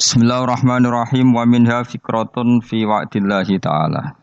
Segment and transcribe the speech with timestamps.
[0.00, 4.16] Bismillahirrahmanirrahim wa minha fikratun fi wa'dillahi ta'ala.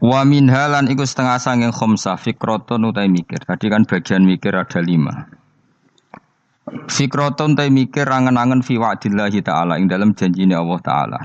[0.00, 3.44] Wa minha lan iku setengah sanging khomsa fikratun utai mikir.
[3.44, 5.28] Tadi kan bagian mikir ada lima.
[6.88, 11.20] Fikratun utai mikir angen-angen fi wa'dillahi ta'ala ing dalam janjine Allah ta'ala.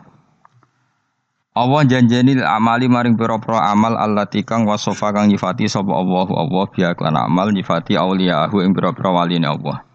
[1.55, 6.99] Allah janjeni amali maring pira-pira amal allati kang wasofa kang nyifati sapa Allahu Allah biya
[6.99, 9.87] klan amal nyifati auliyahu ing pira-pira waline Allah.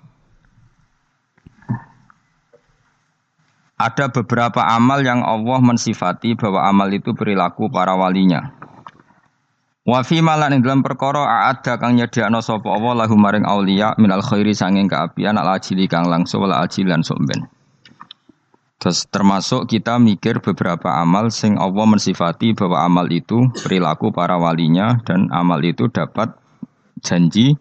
[3.75, 8.55] Ada beberapa amal yang Allah mensifati bahwa amal itu perilaku para walinya.
[9.85, 14.25] Wa fi malan ing dalam perkara ada kang nyediakno sapa Allah lahu maring aulia minal
[14.25, 17.51] khairi sanging kaapian al ajili kang langsung wal ajilan somben.
[18.81, 25.03] Terus termasuk kita mikir beberapa amal sing Allah mensifati bahwa amal itu perilaku para walinya
[25.04, 26.32] dan amal itu dapat
[27.04, 27.61] janji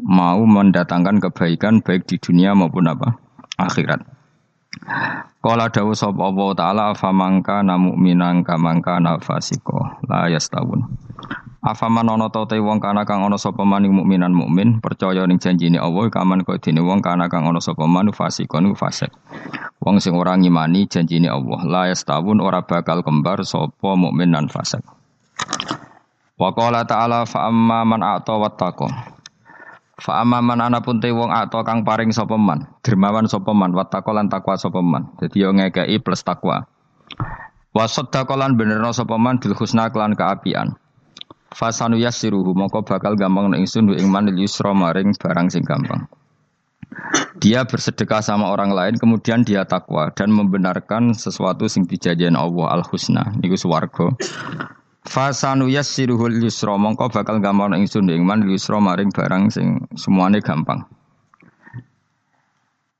[0.00, 3.20] mau mendatangkan kebaikan baik di dunia maupun apa
[3.60, 4.19] akhirat.
[5.42, 10.86] Kala dawu sapa Allah taala famangka na mu'minan kamangka na fasiko la yastawun.
[11.60, 15.76] Afaman ana ta te wong kana kang ana sapa maning mukminan mukmin percaya ning janjine
[15.76, 19.12] Allah kaman kaya dene wong kana kang ana sapa manu fasikon fasik.
[19.84, 24.80] Wong sing ora ngimani janjine Allah la yastawun ora bakal kembar sapa mukmin nan fasik.
[26.40, 29.19] Wa qala ta'ala fa amma man a'ta wattaqa.
[30.00, 34.26] Fa amaman ana pun te wong atau kang paring sapa man, dermawan sapa man, lan
[34.32, 35.12] takwa sapa man.
[35.20, 36.64] Dadi yo ngekeki plus takwa.
[37.76, 40.72] Wa saddaqa lan benerno sapa man bil husna kelan kaapian.
[41.52, 46.08] Fasanu yassiruhu moko bakal gampang ingsun ing man yusra maring barang sing gampang.
[47.38, 52.82] Dia bersedekah sama orang lain kemudian dia takwa dan membenarkan sesuatu sing dijanjikan Allah al
[52.88, 54.16] husna niku swarga.
[55.00, 60.84] Fasanu yassiruhul yusra mongko bakal gampang ingsun ing man yusra maring barang sing semuanya gampang.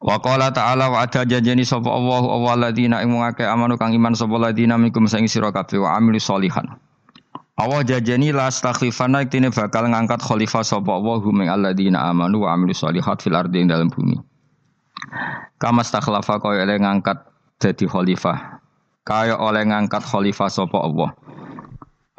[0.00, 4.32] Wa qala ta'ala wa ada janjeni sapa Allah wa ladina ing amanu kang iman sapa
[4.40, 6.80] ladina minkum sing sira kabeh wa amilu solihan.
[7.60, 12.56] Allah janjeni la astakhlifana iktine bakal ngangkat khalifah sapa Allah hum ing alladzina amanu wa
[12.56, 14.16] amilu solihat fil ardi ing dalam bumi.
[15.60, 17.20] Kama stakhlafa kaya oleh ngangkat
[17.60, 18.64] dadi khalifah.
[19.04, 21.12] Kaya oleh ngangkat khalifah sapa Allah.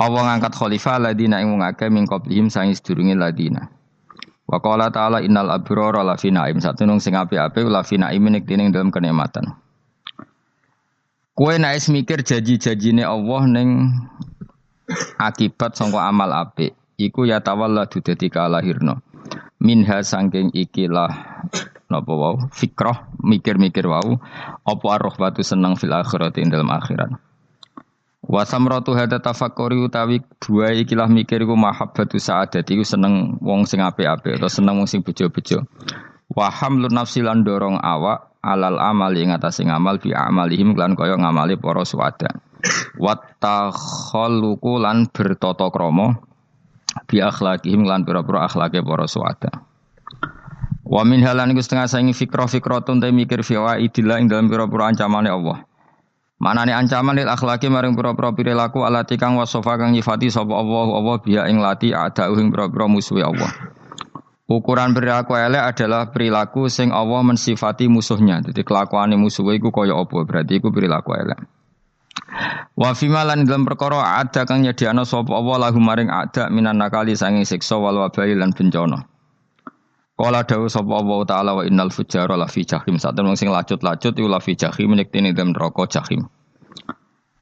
[0.02, 3.70] Allah ngangkat khalifah ladina ing wong akeh min qablihim sang sedurunge ladina.
[4.50, 6.58] Wa qala ta'ala innal abrara la fi naim.
[6.58, 9.54] Satunung sing apik-apik la fi naim nek dening dalam kenikmatan.
[11.38, 13.70] Kue naik mikir janji-janjine Allah ning
[15.22, 16.74] akibat sangka amal apik.
[16.98, 19.06] Iku ya tawalla dadi kalahirno.
[19.62, 21.14] Minha sangking ikilah
[21.94, 24.18] napa wau fikrah mikir-mikir wau
[24.66, 27.31] apa batu seneng fil akhirat ing dalam akhirat.
[28.22, 33.82] Wa samratu hada tafakkuri utawi dua ikilah mikir iku mahabbatu sa'adat iku seneng wong sing
[33.82, 35.66] apik-apik atau seneng wong sing bejo-bejo.
[36.30, 41.18] Wa hamlun nafsi lan dorong awak alal amal ing atase ngamal bi amalihim lan kaya
[41.18, 42.30] ngamali para suwada.
[43.02, 46.22] Wa takhalluqu lan bertata krama
[47.10, 49.66] bi akhlaqihim lan pira-pira akhlake para suwada.
[50.86, 54.46] Wa min halan iku setengah saingi fikrah fikratun te mikir fi wa idillah ing dalam
[54.46, 55.66] pira-pira ancamane Allah.
[56.42, 61.16] Manane ancaman lil akhlaki maring pira-pira perilaku alati kang wasofa kang nyifati sapa Allah Allah
[61.22, 63.54] biya ing lati ada ing pira-pira musuhe Allah.
[64.50, 68.42] Ukuran perilaku elek adalah perilaku sing Allah mensifati musuhnya.
[68.42, 70.18] Jadi kelakuan musuhnya iku kaya apa?
[70.26, 71.46] Berarti iku perilaku elek.
[72.74, 77.14] Wa fima lan dalam perkara ada kang nyediakno sapa Allah lahu maring ada minan nakali
[77.14, 79.11] sanging siksa wal wabali lan bencana.
[80.22, 83.02] Kala dawu sapa Allah taala wa innal fujara la fi jahim.
[83.02, 86.30] Saten wong sing lacut-lacut iku la fi jahim nektene dem neraka jahim.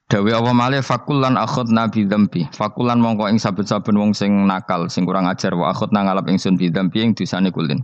[0.08, 2.48] Dawe Allah malih fakulan akhud nabi dzambi.
[2.56, 6.72] Fakulan mongko ing saben-saben wong sing nakal, sing kurang ajar wa akhud ngalap ingsun bi
[6.72, 7.84] dzambi ing dosane kulin.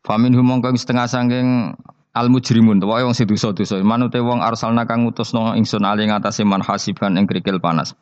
[0.00, 1.76] Famin mongko ing setengah sangking
[2.16, 3.84] al mujrimun wae wong sing dosa-dosa.
[3.84, 7.92] Manute wong arsalna kang ngutusno ingsun ali ngatasé man hasiban ing krikil panas.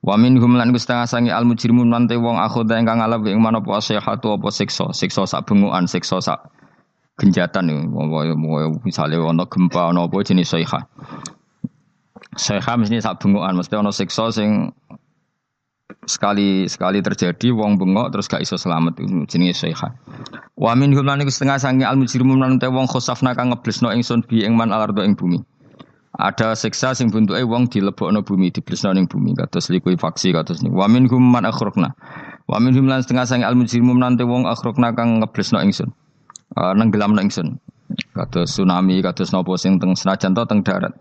[0.00, 3.84] Wa minhum lan setengah sangi al mujrimun nante wong akhoda ingkang ngalap ing mana apa
[3.84, 6.48] sehatu apa siksa, siksa sak bengukan, siksa sak
[7.20, 7.68] genjatan
[8.80, 10.80] misalnya ono gempa ono apa jenis soiha.
[12.32, 14.72] Soiha mesti sak bengukan, mesti ono siksa sing
[16.08, 19.88] sekali sekali terjadi wong bengok terus gak iso selamat jenis soiha.
[20.56, 24.56] Wa minhum lan setengah sangi al mujrimun nante wong khosafna kang ngeblesno ingsun bi ing
[24.56, 25.44] man alardo ing bumi.
[26.20, 30.76] Ada siksa sing bentuke wong dilebokno bumi, diblesno ning bumi kados likuifaksi kados ning.
[30.76, 31.96] Wa minhum man akhraqna.
[32.44, 35.88] Wa minhum lan setengah sang al mujrimun nanti wong akhraqna kang ngeblesno ingsun.
[36.52, 37.56] Uh, nenggelamno ingsun.
[38.12, 40.92] Kados tsunami, kados napa sing teng senajan to teng darat.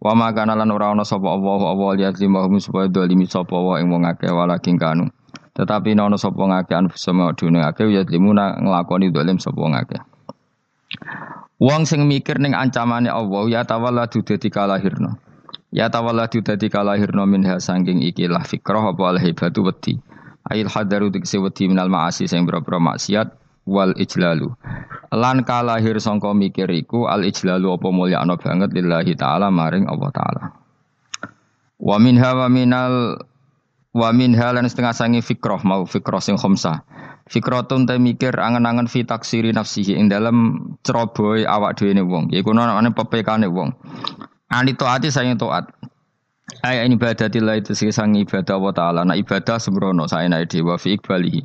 [0.00, 4.08] Wa makana lan ora ana sapa Allah Allah yazlimahum supaya dolimi sapa wa ing wong
[4.08, 5.12] akeh walakin kanu.
[5.52, 10.00] Tetapi ana sapa ngakeh anfusama dune akeh yazlimuna nglakoni dolim sapa ngakeh.
[11.62, 15.14] Wong sing mikir ning ancamane Allah ya tawalladu dadi kalahirna.
[15.70, 20.02] Ya tawalladu dadi kalahirna minha sangking ikilah fikrah apa al hibatu wedi.
[20.50, 23.30] Ail hadaru dikse wedi minal ma'asi sing boro maksiat
[23.70, 24.50] wal ijlalu.
[25.14, 30.42] Lan kalahir sangka mikir iku al ijlalu apa mulyakno banget lillahi taala maring Allah taala.
[31.78, 33.22] Wa minha wa minal
[33.94, 36.82] wa minha lan setengah sangi fikrah mau fikrah sing khamsah.
[37.24, 42.28] Fikratun te mikir angen-angen fi taksiri nafsihi ing dalam ceroboh awak dhewe wong.
[42.28, 43.72] Iku ana pepekane wong.
[44.52, 45.72] Ani taati saya taat.
[46.60, 49.08] Ay ini ibadatillah itu sing sang ibadah wa taala.
[49.08, 51.40] Nah ibadah sembrono naik dewa fi iqbalihi.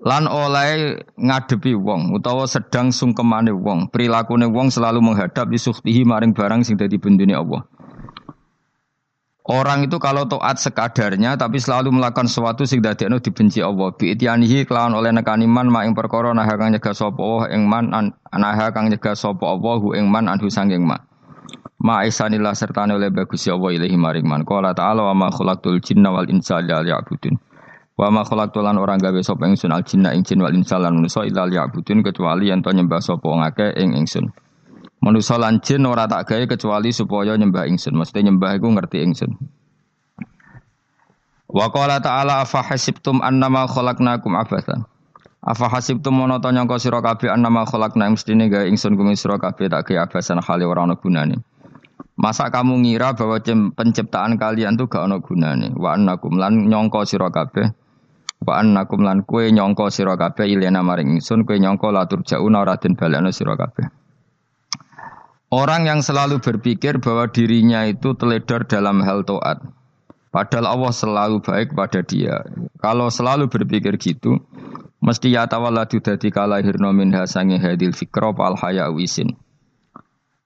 [0.00, 6.32] Lan oleh ngadepi wong utawa sedang sungkemane wong, perilakune wong selalu menghadap di suktihi maring
[6.32, 7.68] barang sing dadi bendune Allah.
[9.50, 13.90] Orang itu kalau taat sekadarnya tapi selalu melakukan sesuatu sing dadekno dibenci Allah.
[13.98, 17.66] Bi ityanihi kelawan oleh nekani man ma ing perkara nah kang nyegah sapa Allah ing
[17.66, 17.90] man
[18.30, 21.02] anaha kang nyegah sapa Allah hu ing man anhu sanging ma.
[21.82, 24.46] Ma isanillah sertane oleh bagus Allah ilahi maring man.
[24.46, 27.34] Qala ta'ala wa ma khalaqtul jinna wal insa illa liya'budun.
[27.98, 30.94] Wa ma khalaqtul lan orang gawe sapa ingsun al jinna ing jin wal insa lan
[30.94, 34.30] manusa illa liya'budun kecuali yen to nyembah sapa ngake ing ingsun.
[35.00, 37.96] Manusa lan jin ora tak gawe kecuali supaya nyembah ingsun.
[37.96, 39.32] Mesti nyembah iku ngerti ingsun.
[41.50, 44.84] Wa qala ta'ala afa hasibtum annama khalaqnakum abathan.
[45.40, 49.72] Afa hasibtum mono to nyangka sira kabeh annama khalaqna mestine gawe ingsun kumi sira kabeh
[49.72, 51.40] tak gawe abasan hale ora ana gunane.
[52.20, 53.40] Masa kamu ngira bahwa
[53.72, 55.72] penciptaan kalian tuh gak ana gunane.
[55.72, 57.72] Wa annakum lan nyangka sira kabeh
[58.40, 62.80] Wa annakum lan kue nyangka sira kabeh ilena maring ingsun kue nyangka latur jauna ora
[62.80, 63.99] den balekno sira kabeh.
[65.50, 69.58] Orang yang selalu berpikir bahwa dirinya itu teledor dalam hal toat.
[70.30, 72.46] Padahal Allah selalu baik pada dia.
[72.78, 74.38] Kalau selalu berpikir gitu,
[75.02, 79.34] mesti ya tawalladu dadi kalahirna minha sangi hadil fikra al haya wisin.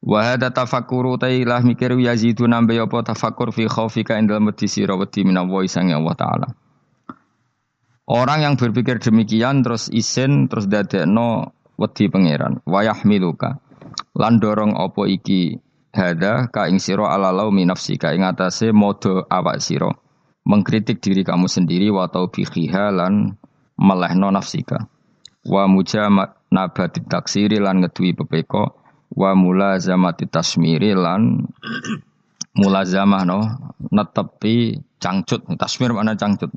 [0.01, 5.21] Wa hadza tafakkuru tailah mikir yazidu nambe apa tafakkur fi khaufika indal mati sira wedi
[5.21, 6.49] minallahi sangi Allah taala.
[8.09, 12.65] Orang yang berpikir demikian terus isin terus dadekno wedi pangeran.
[12.65, 13.64] Wayah miluka
[14.15, 15.59] lan dorong opo iki?
[15.95, 19.95] Hada ka ing sira ala laumi nafsika ing atase modo awak sira.
[20.43, 23.39] Mengkritik diri kamu sendiri wa taubihiha lan
[23.79, 24.91] melehno nafsika
[25.47, 28.75] wa mujama nabati taksiri lan ngedui pepeko.
[29.15, 31.47] Wa mulazamati tasmiri lan
[32.59, 33.39] mulazamah no
[33.95, 35.47] netepi cangcut.
[35.55, 36.51] Tasmir mana cangcut?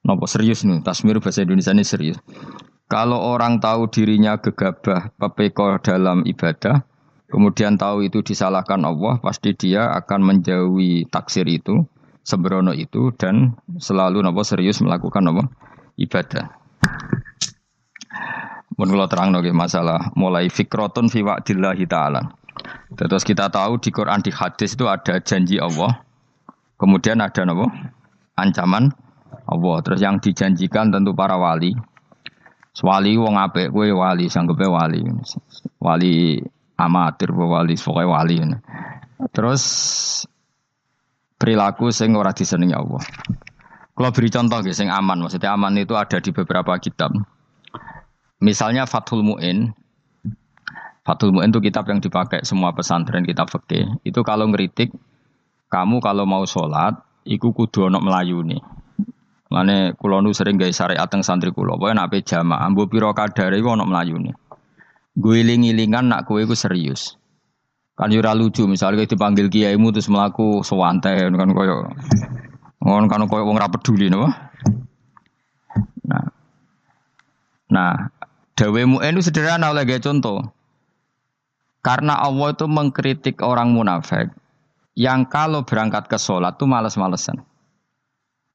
[0.00, 0.80] Nopo serius nih.
[0.80, 2.16] Tasmir bahasa Indonesia ini serius
[2.92, 6.84] kalau orang tahu dirinya gegabah pepeko dalam ibadah,
[7.32, 11.88] kemudian tahu itu disalahkan Allah, pasti dia akan menjauhi taksir itu,
[12.20, 15.48] sembrono itu, dan selalu nopo serius melakukan nopo
[15.96, 16.52] ibadah.
[18.76, 22.20] Menurut terang nopo masalah mulai fikrotun fi wa'dillahi ta'ala.
[22.92, 26.04] Terus kita tahu di Quran di hadis itu ada janji Allah,
[26.76, 27.72] kemudian ada nopo
[28.36, 28.92] ancaman
[29.48, 29.76] Allah.
[29.80, 31.72] Terus yang dijanjikan tentu para wali,
[32.80, 35.04] Wali wong apik kowe wali sanggepe wali.
[35.76, 36.40] Wali
[36.80, 38.40] amatir wali pokoke wali.
[39.28, 39.62] Terus
[41.36, 43.02] perilaku sing ora disenengi Allah.
[43.92, 47.12] Kalau beri contoh guys, sing aman, maksudnya aman itu ada di beberapa kitab.
[48.40, 49.68] Misalnya Fathul Mu'in,
[51.04, 54.00] Fathul Mu'in itu kitab yang dipakai semua pesantren kitab fikih.
[54.00, 54.96] Itu kalau ngeritik,
[55.68, 58.64] kamu kalau mau sholat, iku kudu melayu nih.
[59.52, 61.76] Mane kula nu sering gawe syariat teng santri kula.
[61.76, 64.32] Pokoke nek jamaah ambu pira kadare iku ana mlayune.
[65.12, 67.20] Guling-gilingan nak kowe iku serius.
[67.92, 71.92] Kan yo lucu misalnya dipanggil kiaimu terus melaku sewantai kan koyo
[72.80, 74.50] ngono kan koyo wong ora peduli napa.
[76.08, 76.26] Nah.
[77.72, 77.92] Nah,
[78.56, 80.48] dawemu itu sederhana oleh contoh.
[81.84, 84.32] Karena Allah itu mengkritik orang munafik
[84.96, 87.51] yang kalau berangkat ke sholat tuh males-malesan.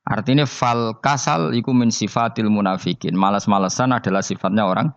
[0.07, 3.11] Artinya fal kasal iku min sifatil munafikin.
[3.19, 4.87] Malas-malesan adalah sifatnya orang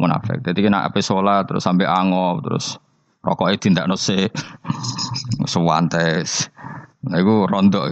[0.00, 0.40] munafik.
[0.40, 2.80] Jadi kena apa sholat terus sampai ango terus
[3.20, 4.32] rokoknya tindak nose
[5.44, 6.30] sewantes.
[7.04, 7.84] Nah, itu rondo.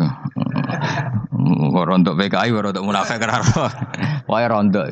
[1.85, 3.69] rondo PKI, rondo munafik kenapa?
[4.25, 4.89] Wah rondo.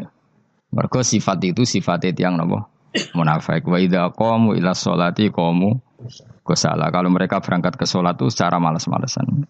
[0.76, 2.68] Mereka sifat itu sifat itu yang nopo
[3.16, 3.64] munafik.
[3.64, 5.72] Wa idha qamu ila sholati qamu
[6.44, 6.92] kusala.
[6.92, 9.48] Kalau mereka berangkat ke sholat itu secara malas-malesan.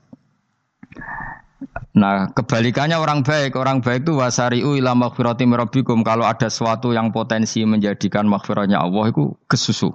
[1.93, 6.01] Nah, kebalikannya orang baik, orang baik itu wasariu ila maghfirati rabbikum.
[6.01, 9.93] Kalau ada sesuatu yang potensi menjadikan maghfirahnya Allah itu kesusu.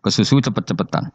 [0.00, 1.12] Kesusu cepet-cepetan.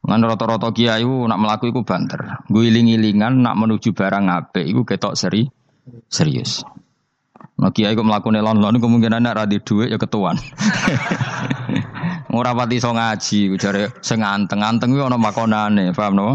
[0.00, 2.40] Ngan roto-roto kiai nak melaku itu banter.
[2.48, 5.44] Guiling-gilingan nak menuju barang apik itu ketok seri
[6.08, 6.64] serius.
[7.60, 10.40] Nah kiai kok melakukan lon-lon kemungkinan nak radi duit ya ketuan.
[12.30, 16.28] Ora pati iso ngaji, jare sing anteng-anteng kuwi ana makonane, paham no?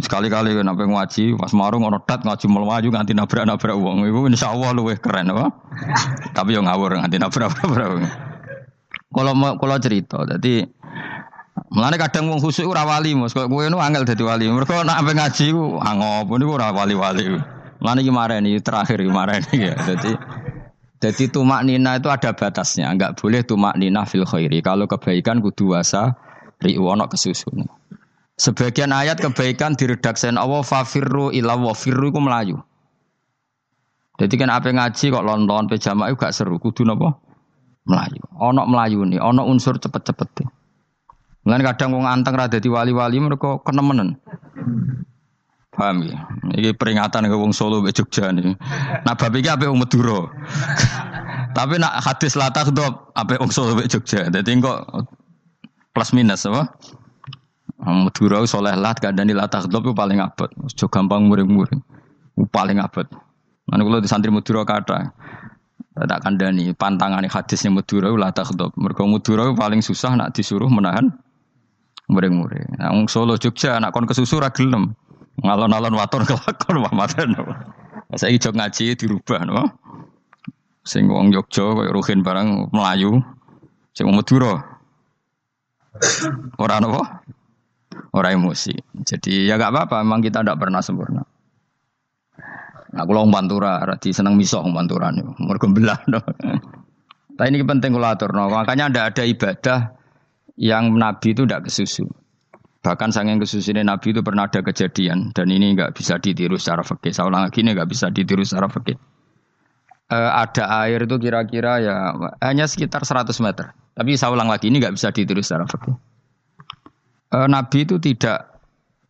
[0.00, 4.08] Sekali-kali nek ngaji pas marung ana dat ngaji melayu nganti nabrak-nabrak wong.
[4.08, 5.52] Iku insyaallah luwih keren apa?
[6.36, 8.04] Tapi yo ngawur nganti nabrak-nabrak wong.
[9.12, 10.68] Kalau kalau cerita, jadi
[11.66, 13.32] Mulane kadang wong khusuk ora wali, Mas.
[13.32, 14.44] Kok kowe nu angel dadi wali.
[14.46, 17.36] Mergo nek ampe ngaji ku angop niku ora wali-wali.
[17.80, 19.74] Mulane iki mareni terakhir iki mareni ya.
[19.74, 20.12] Dadi
[20.96, 24.64] jadi tumak nina itu ada batasnya, enggak boleh tumak nina fil khairi.
[24.64, 26.16] Kalau kebaikan kudu wasa
[26.64, 27.68] riwono kesusun.
[28.36, 32.60] Sebagian ayat kebaikan diredaksen Allah fafirru ila wa iku melayu.
[34.16, 37.16] Jadi kan apa ngaji kok lonton pejama itu gak seru, kudu napa?
[37.84, 38.20] Melayu.
[38.40, 40.48] Ono melayu nih, ono unsur cepet-cepet.
[41.46, 44.18] Mulane kadang wong anteng ra dadi wali-wali mereka kenemenen.
[45.70, 46.26] Paham ya?
[46.56, 48.56] Ini peringatan ke wong Solo ke Jogja nih.
[49.04, 50.26] Nah bab iki apik wong Madura.
[51.52, 54.26] Tapi nak hadis latah dop apik wong Solo ke Jogja.
[54.26, 55.06] Dadi kok
[55.94, 56.66] plus minus apa?
[57.76, 60.48] Madura soleh lat kadang latah dop paling abot.
[60.64, 61.84] Ojo gampang muring-muring.
[62.48, 63.04] Paling abot.
[63.68, 65.12] Mana kalau di santri Madura kata
[65.96, 68.72] tak kandani pantangan hadisnya Madura latah dop.
[68.80, 71.12] Mereka Madura paling susah nak disuruh menahan
[72.08, 72.80] muring-muring.
[72.80, 74.96] Nah, Solo Jogja anak kon kesusu ra gelem.
[75.44, 77.36] Ngalon-alon waton kelakon Muhammadan.
[78.16, 79.68] Saya jog ngaji dirubah no.
[80.86, 83.20] Sing wong Jogja koyo Ruhin barang Melayu.
[83.92, 84.64] Sing Madura.
[86.56, 87.20] Ora napa?
[88.16, 88.72] Ora emosi.
[89.04, 91.22] Jadi ya gak apa-apa, memang kita tidak pernah sempurna.
[92.96, 96.00] Nah, kalau Pantura, rati seneng misok Pantura nih, mereka belah.
[96.08, 96.20] No.
[97.36, 98.48] Tapi ini penting kalau atur, no.
[98.48, 99.78] makanya tidak ada ibadah
[100.56, 102.08] yang Nabi itu tidak kesusu.
[102.80, 103.10] Bahkan
[103.42, 107.10] kesusu ini Nabi itu pernah ada kejadian dan ini nggak bisa ditiru secara fakir.
[107.10, 108.94] Saya ulang lagi ini nggak bisa ditiru secara fakir.
[110.06, 112.14] E, ada air itu kira-kira ya
[112.46, 113.74] hanya sekitar 100 meter.
[113.74, 115.98] Tapi saya ulang lagi ini nggak bisa ditiru secara fakir.
[117.26, 118.60] E, Nabi itu tidak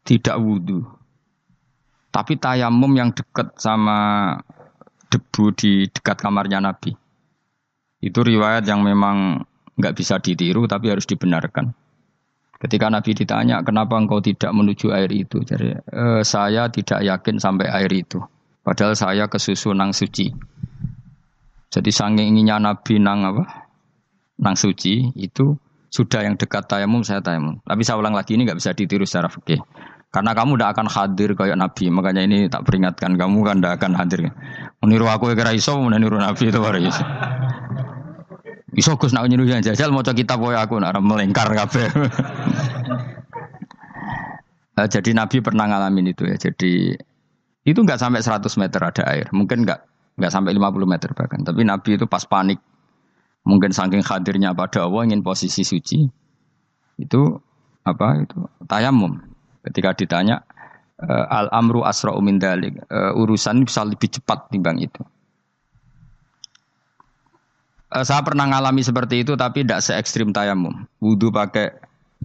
[0.06, 0.86] tidak wudhu,
[2.14, 4.32] tapi tayamum yang dekat sama
[5.12, 6.94] debu di dekat kamarnya Nabi.
[8.00, 9.42] Itu riwayat yang memang
[9.76, 11.74] nggak bisa ditiru tapi harus dibenarkan.
[12.56, 17.68] Ketika Nabi ditanya kenapa engkau tidak menuju air itu, jadi e, saya tidak yakin sampai
[17.68, 18.16] air itu.
[18.64, 20.32] Padahal saya kesusu nang suci.
[21.68, 23.44] Jadi saking inginnya Nabi nang apa?
[24.40, 27.62] Nang suci itu sudah yang dekat tayamum saya tayamum.
[27.62, 29.60] Tapi saya ulang lagi ini nggak bisa ditiru secara fikih.
[30.10, 33.92] Karena kamu tidak akan hadir kayak Nabi, makanya ini tak peringatkan kamu kan tidak akan
[34.00, 34.32] hadir.
[34.80, 37.04] Meniru aku kira iso, meniru Nabi itu baru iso.
[38.76, 41.88] Iso Gus nak nyuruh yang jajal mau kitab koyo aku nak melengkar kabeh.
[44.76, 46.36] nah, jadi Nabi pernah ngalamin itu ya.
[46.36, 46.92] Jadi
[47.64, 49.80] itu nggak sampai 100 meter ada air, mungkin nggak
[50.20, 51.40] nggak sampai 50 meter bahkan.
[51.40, 52.60] Tapi Nabi itu pas panik,
[53.46, 56.10] mungkin saking hadirnya pada Allah ingin posisi suci,
[56.98, 57.22] itu
[57.86, 59.22] apa itu tayamum.
[59.62, 60.42] Ketika ditanya
[60.98, 65.02] eh, al amru asra min dalik, uh, urusan bisa lebih cepat timbang itu.
[67.86, 70.82] Uh, saya pernah ngalami seperti itu tapi tidak se ekstrim tayamum.
[70.98, 71.70] Wudhu pakai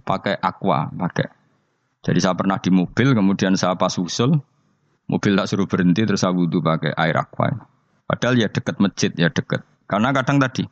[0.02, 1.30] pakai aqua, pakai.
[2.02, 4.42] Jadi saya pernah di mobil, kemudian saya pas usul,
[5.06, 7.54] mobil tak suruh berhenti, terus saya wudhu pakai air aqua.
[8.10, 9.62] Padahal ya dekat masjid, ya dekat.
[9.86, 10.66] Karena kadang tadi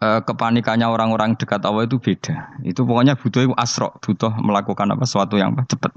[0.00, 2.60] uh, kepanikannya orang-orang dekat awal itu beda.
[2.64, 5.92] Itu pokoknya butuh asrok, butuh melakukan apa sesuatu yang cepat.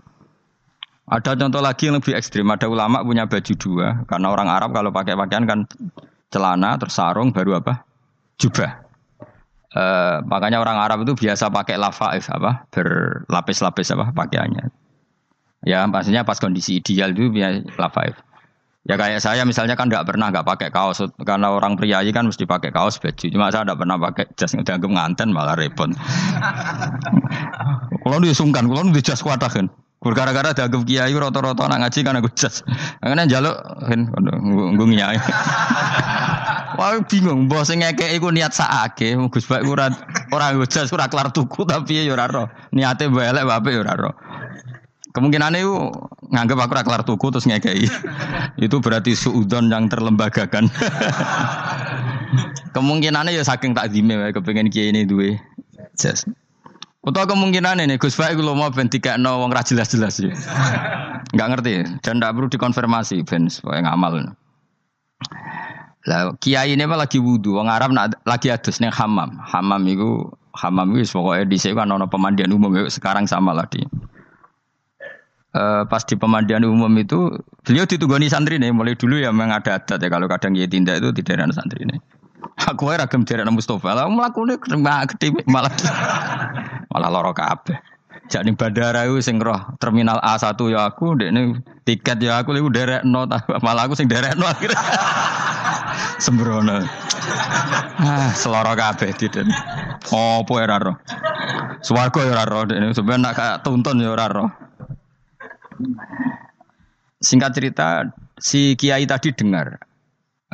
[1.09, 2.45] Ada contoh lagi yang lebih ekstrim.
[2.53, 5.59] Ada ulama punya baju dua, karena orang Arab kalau pakai pakaian kan
[6.29, 7.81] celana terus sarung baru apa
[8.37, 8.85] jubah.
[9.69, 14.69] Uh, makanya orang Arab itu biasa pakai lafaif apa berlapis-lapis apa pakaiannya.
[15.65, 18.17] Ya maksudnya pas kondisi ideal itu biasa lafaif.
[18.87, 22.47] Ya kayak saya misalnya kan tidak pernah nggak pakai kaos karena orang pria kan mesti
[22.47, 23.25] pakai kaos baju.
[23.27, 25.91] Cuma saya tidak pernah pakai jas udah nganten malah repot.
[28.07, 29.67] kalau disungkan, kalau di jas kuat kan.
[29.99, 32.63] Gara-gara dagem kiai roto-roto anak ngaji kan aku jas.
[33.03, 35.19] Karena jaluk kan nggung nyai.
[36.79, 39.91] Wah bingung, bos sing ngekek iku niat sakake, Gus Bak ora
[40.31, 42.47] ora jas ora kelar tuku tapi ya ora ro.
[42.71, 44.11] Niate elek bape ya ora ro.
[45.09, 45.73] Kemungkinan itu
[46.29, 47.89] nganggep aku ora kelar tuku terus ngekei.
[48.65, 50.69] itu berarti suudon yang terlembagakan.
[52.77, 55.41] Kemungkinannya ya saking tak dime kepengen kiai ini duwe
[55.97, 56.29] jas.
[56.99, 60.29] Atau kemungkinan ini Gus Baik lo mau ben no wong ra jelas-jelas ya.
[61.33, 61.71] Enggak ngerti
[62.05, 64.37] dan tidak perlu dikonfirmasi ben supaya ngamal.
[66.05, 67.97] Lah kiai ini lagi wudhu, wong Arab
[68.29, 69.41] lagi adus neng hamam.
[69.41, 73.65] Hamam itu hamam itu pokoknya di sini kan ono pemandian umum itu sekarang sama lah
[73.71, 73.81] di.
[75.49, 77.33] Uh, pas di pemandian umum itu
[77.65, 81.01] beliau ditunggoni santri nih mulai dulu ya memang ada adat ya kalau kadang dia tindak
[81.01, 81.97] itu di daerah santri nih.
[82.69, 84.61] Aku ragam daerah Mustafa lah melakukan
[85.09, 85.73] gede malah
[86.89, 87.77] Malah loro kabeh.
[88.29, 93.25] Ning bandara iku sing roh terminal A1 ya aku, ndekne tiket ya aku lha derekno
[93.65, 94.77] malah aku sing derekno akhirnya.
[96.23, 96.85] Sembrono.
[97.97, 99.49] Ah, seloro kabeh diden.
[100.13, 100.97] Opo ora roh.
[101.81, 104.68] Swarga ya roh ndekne sampeyan nak tuntun ya roh.
[107.19, 107.87] Singkat cerita,
[108.39, 109.79] si kiai tadi dengar,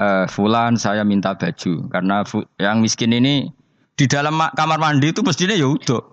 [0.01, 2.25] uh, Fulan saya minta baju karena
[2.57, 3.53] yang miskin ini
[3.95, 6.03] di dalam kamar mandi itu mestinya ya udah.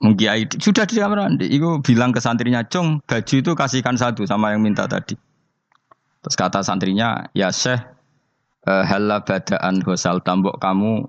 [0.00, 4.56] Mengkiai sudah di kamar mandi, itu bilang ke santrinya, Cung, baju itu kasihkan satu sama
[4.56, 5.12] yang minta tadi.
[6.24, 7.84] Terus kata santrinya, ya Syekh,
[8.64, 11.04] uh, halla badaan hosal tambok kamu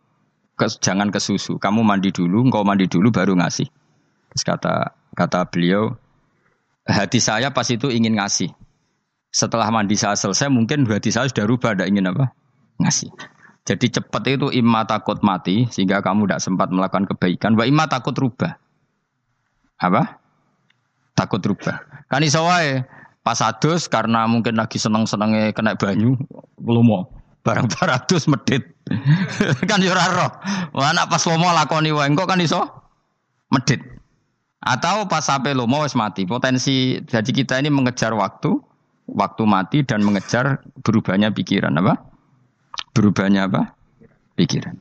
[0.59, 3.67] ke, jangan ke susu, kamu mandi dulu, engkau mandi dulu baru ngasih.
[4.31, 4.75] Terus kata
[5.15, 5.95] kata beliau,
[6.91, 8.51] hati saya pas itu ingin ngasih.
[9.31, 12.35] Setelah mandi saya selesai, mungkin hati saya sudah rubah, ada ingin apa?
[12.83, 13.09] Ngasih.
[13.63, 17.55] Jadi cepat itu imma takut mati, sehingga kamu tidak sempat melakukan kebaikan.
[17.55, 18.59] Wa imma takut rubah.
[19.79, 20.19] Apa?
[21.15, 22.05] Takut rubah.
[22.11, 22.83] Kan iso wae
[23.21, 26.17] pas adus karena mungkin lagi seneng-senenge kena banyu,
[26.59, 27.07] mau
[27.45, 28.65] barang baratus medit.
[29.69, 30.31] kan yo ora roh.
[31.07, 32.65] Pas lomo lakoni wae engko kan iso
[33.53, 33.90] medit.
[34.61, 36.29] Atau pas sampai lomo wis mati.
[36.29, 38.61] Potensi jadi kita ini mengejar waktu,
[39.09, 41.97] waktu mati dan mengejar berubahnya pikiran apa?
[42.93, 43.73] Berubahnya apa?
[44.37, 44.77] Pikiran.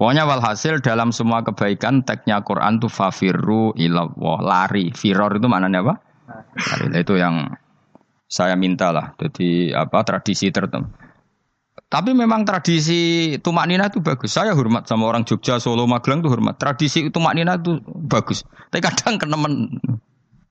[0.00, 4.96] Pokoknya walhasil dalam semua kebaikan teksnya Quran tuh fafirru ilallah lari.
[4.96, 5.94] Firor itu maknanya apa?
[6.56, 6.86] Lari.
[6.88, 7.52] Nah, itu yang
[8.24, 9.12] saya minta lah.
[9.20, 10.88] Jadi apa tradisi tertentu.
[11.90, 14.30] Tapi memang tradisi tumak nina itu bagus.
[14.30, 16.54] Saya hormat sama orang Jogja, Solo, Magelang itu hormat.
[16.54, 18.46] Tradisi tumak nina itu bagus.
[18.70, 19.82] Tapi kadang kenemen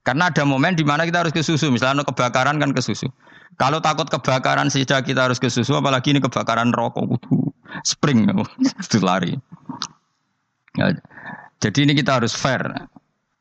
[0.03, 1.72] karena ada momen di mana kita harus ke susu.
[1.72, 3.08] Misalnya kebakaran kan ke susu.
[3.55, 7.55] Kalau takut kebakaran saja kita harus ke susu, apalagi ini kebakaran rokok, kudu
[7.88, 8.27] spring,
[8.60, 9.36] itu lari.
[10.75, 10.96] Ya,
[11.60, 12.62] jadi ini kita harus fair.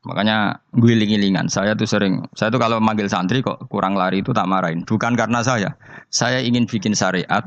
[0.03, 1.51] Makanya guling-gilingan.
[1.51, 4.87] Saya tuh sering, saya tuh kalau manggil santri kok kurang lari itu tak marahin.
[4.87, 5.75] Bukan karena saya.
[6.07, 7.43] Saya ingin bikin syariat.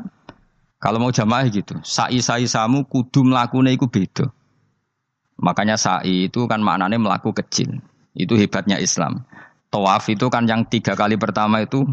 [0.83, 4.27] Kalau mau jamaah gitu, sai-sai samu kudu melakukan itu beda.
[5.39, 7.79] Makanya sa'i itu kan maknanya melaku kecil.
[8.19, 9.23] Itu hebatnya Islam.
[9.71, 11.87] Tawaf itu kan yang tiga kali pertama itu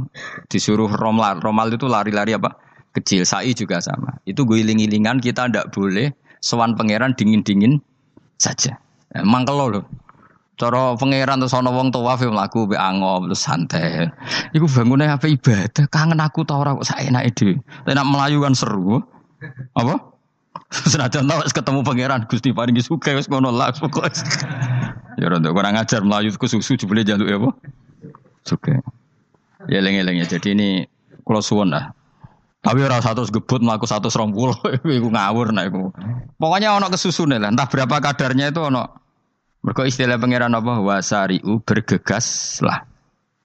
[0.49, 1.37] disuruh romal.
[1.37, 2.57] Romal itu lari-lari apa?
[2.89, 3.29] Kecil.
[3.29, 4.17] Sa'i juga sama.
[4.25, 7.77] Itu guling-gilingan kita tidak boleh sewan pangeran dingin-dingin
[8.41, 8.81] saja.
[9.13, 9.85] Emang kalau loh.
[10.59, 14.11] Cara pangeran terus ana wong tawaf mlaku mbek angop terus santai.
[14.51, 15.87] Iku bangune apa ibadah?
[15.87, 17.53] Kangen aku ta ora kok saenake dhewe.
[17.87, 18.99] Nek melayu kan seru.
[19.79, 19.95] Apa?
[20.91, 24.11] Senajan tau ketemu pangeran Gusti paringi suka wis ngono lah pokoke.
[25.15, 27.49] Ya ora kurang ajar melayu ku susu jebule jaluk ya apa?
[28.43, 28.83] Suka.
[29.71, 30.27] Ya eling-eling ya.
[30.27, 30.69] Jadi ini
[31.23, 31.95] kula suwun lah.
[32.59, 34.11] Tapi ora satu gebut mlaku 120
[34.99, 35.95] iku ngawur nek iku.
[36.35, 39.07] Pokoknya ono kesusune lah, entah berapa kadarnya itu ono.
[39.59, 40.79] Mergo istilah pangeran apa?
[40.79, 42.87] Wasariu bergegas lah.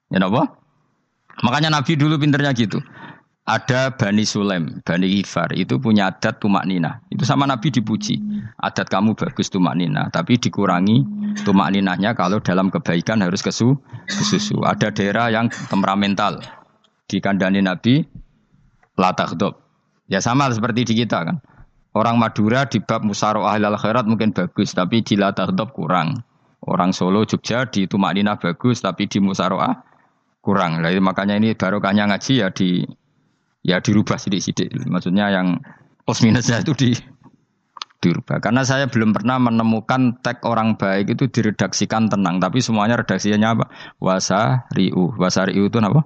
[0.07, 0.55] Ya apa?
[1.43, 2.79] Makanya Nabi dulu pinternya gitu.
[3.45, 7.05] Ada Bani Sulem, Bani Ifar itu punya adat tumak nina.
[7.13, 8.17] Itu sama Nabi dipuji.
[8.57, 11.05] Adat kamu bagus tumak nina, tapi dikurangi
[11.45, 13.77] tumak ninahnya kalau dalam kebaikan harus kesu,
[14.09, 14.65] kesusu.
[14.65, 16.41] Ada daerah yang temperamental.
[17.05, 18.01] Di kandani Nabi,
[18.97, 19.61] latakdob.
[20.09, 21.37] Ya sama seperti di kita kan.
[21.95, 26.27] Orang Madura di bab musaro ahlal khairat mungkin bagus, tapi di latakdob kurang.
[26.59, 29.79] Orang Solo, Jogja di tumak nina bagus, tapi di musaroah
[30.43, 30.83] kurang.
[30.83, 32.83] Jadi makanya ini barokahnya ngaji ya di
[33.63, 34.75] ya dirubah sidik-sidik.
[34.91, 35.63] Maksudnya yang
[36.03, 36.91] plus minusnya itu di
[38.03, 38.37] dirubah.
[38.37, 43.65] Karena saya belum pernah menemukan tag orang baik itu diredaksikan tenang, tapi semuanya redaksinya apa?
[43.97, 45.15] Wasariu.
[45.17, 46.05] Wasariu itu apa?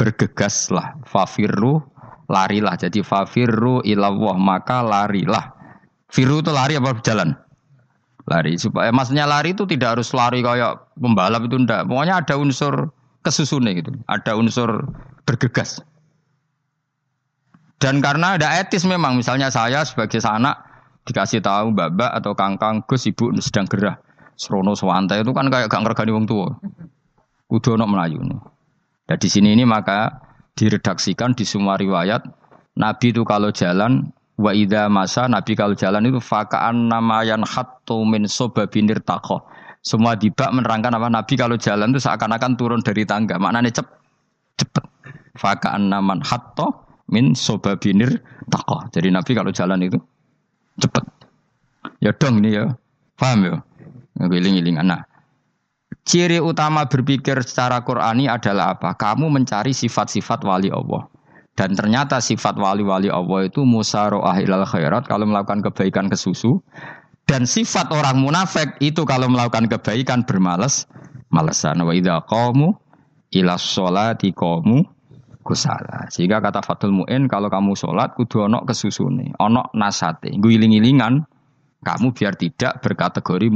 [0.00, 1.04] Bergegaslah.
[1.04, 1.91] Fafirru
[2.28, 2.74] larilah.
[2.78, 5.54] Jadi fafirru ilawah maka larilah.
[6.12, 7.32] Firu itu lari apa jalan?
[8.28, 11.88] Lari supaya maksudnya lari itu tidak harus lari kayak pembalap itu ndak.
[11.88, 12.92] Pokoknya ada unsur
[13.24, 13.90] kesusunnya gitu.
[14.06, 14.86] Ada unsur
[15.24, 15.80] bergegas.
[17.82, 20.54] Dan karena ada etis memang, misalnya saya sebagai anak
[21.02, 23.98] dikasih tahu babak atau kangkang Gus ibu sedang gerah.
[24.38, 26.50] Serono Swante itu kan kayak gak ngergani wong tua.
[27.50, 28.22] Kudu ono Melayu.
[29.06, 30.14] Dan di sini ini maka
[30.56, 32.22] diredaksikan di semua riwayat
[32.76, 34.52] Nabi itu kalau jalan wa
[34.88, 39.44] masa Nabi kalau jalan itu fakaan namayan hattu min sobabinir takoh.
[39.82, 43.36] Semua dibak menerangkan apa Nabi kalau jalan itu seakan-akan turun dari tangga.
[43.36, 43.86] Maknanya cep,
[44.56, 44.84] cepet.
[45.36, 48.88] Fakaan naman hatto min sobabinir takoh.
[48.94, 49.98] Jadi Nabi kalau jalan itu
[50.78, 51.04] cepet.
[51.98, 52.72] Ya dong ini ya.
[53.18, 53.54] Paham ya?
[54.22, 54.80] Ngiling-ngiling.
[54.86, 55.02] Nah,
[56.04, 58.96] ciri utama berpikir secara Qurani adalah apa?
[58.96, 61.08] Kamu mencari sifat-sifat wali Allah.
[61.52, 65.04] Dan ternyata sifat wali-wali Allah itu musaro'ah ilal khairat.
[65.04, 66.64] Kalau melakukan kebaikan ke susu.
[67.28, 70.90] Dan sifat orang munafik itu kalau melakukan kebaikan bermalas
[71.30, 72.74] malesan wa idza qamu
[73.36, 74.82] ila sholati qamu
[75.46, 76.08] kusala.
[76.08, 80.34] Sehingga kata Fatul Muin kalau kamu sholat kudu ono kesusune, ono nasate.
[80.34, 81.22] Guiling-ilingan
[81.82, 83.50] kamu biar tidak berkategori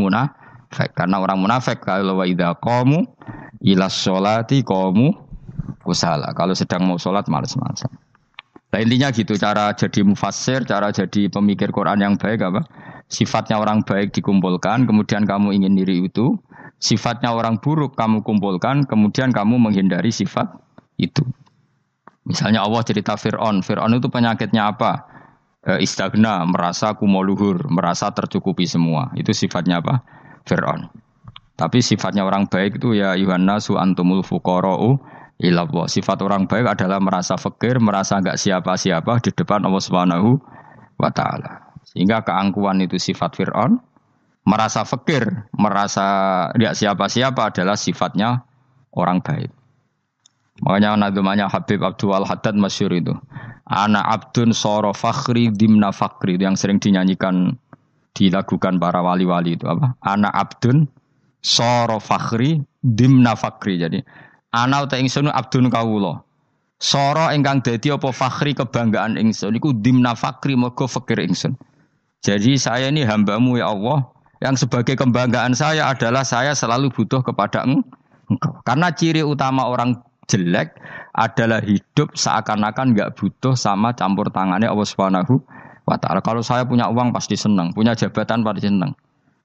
[0.66, 0.90] munafik.
[0.94, 3.07] Karena orang munafik kalau wa idza qamu
[3.62, 5.14] ila sholati qamu
[5.87, 6.35] kusala.
[6.35, 7.90] Kalau sedang mau sholat males-malesan.
[8.74, 12.66] Nah intinya gitu cara jadi mufassir, cara jadi pemikir Quran yang baik apa?
[13.07, 16.35] Sifatnya orang baik dikumpulkan, kemudian kamu ingin diri itu.
[16.83, 20.50] Sifatnya orang buruk kamu kumpulkan, kemudian kamu menghindari sifat
[20.98, 21.22] itu.
[22.26, 23.62] Misalnya Allah cerita Fir'aun.
[23.62, 25.07] Fir'aun itu penyakitnya apa?
[25.62, 29.14] E, istagna, merasa kumoluhur, merasa tercukupi semua.
[29.14, 30.02] Itu sifatnya apa?
[30.46, 30.88] Fir'aun.
[31.56, 35.00] Tapi sifatnya orang baik itu ya Yuhanna su antumul fuqara'u
[35.40, 35.87] ilallah.
[35.88, 40.38] Sifat orang baik adalah merasa fakir, merasa enggak siapa-siapa di depan Allah Subhanahu
[40.96, 41.72] wa taala.
[41.88, 43.80] Sehingga keangkuhan itu sifat Fir'aun,
[44.44, 46.04] merasa fakir, merasa
[46.52, 48.44] enggak siapa-siapa adalah sifatnya
[48.92, 49.50] orang baik.
[50.64, 53.12] Makanya nadumanya Habib Abdul Haddad masyur itu.
[53.66, 57.59] Anak abdun soro fakhri dimna fakri itu yang sering dinyanyikan
[58.16, 59.92] dilakukan para wali-wali itu apa?
[60.00, 60.88] Anak abdun
[61.44, 63.76] soro fakhri dimna fakri.
[63.76, 64.00] Jadi
[64.57, 66.24] Ana uta ingsun abdun kawula.
[66.81, 71.57] Soro ingkang dadi apa fakhri kebanggaan ingsun iku dimna fakri mergo fakir ingsun.
[72.24, 74.09] Jadi saya ini hambamu ya Allah
[74.40, 78.61] yang sebagai kebanggaan saya adalah saya selalu butuh kepada engkau.
[78.64, 80.74] Karena ciri utama orang jelek
[81.14, 85.40] adalah hidup seakan-akan nggak butuh sama campur tangannya Allah Subhanahu
[85.87, 86.20] wa taala.
[86.20, 88.92] Kalau saya punya uang pasti senang, punya jabatan pasti senang.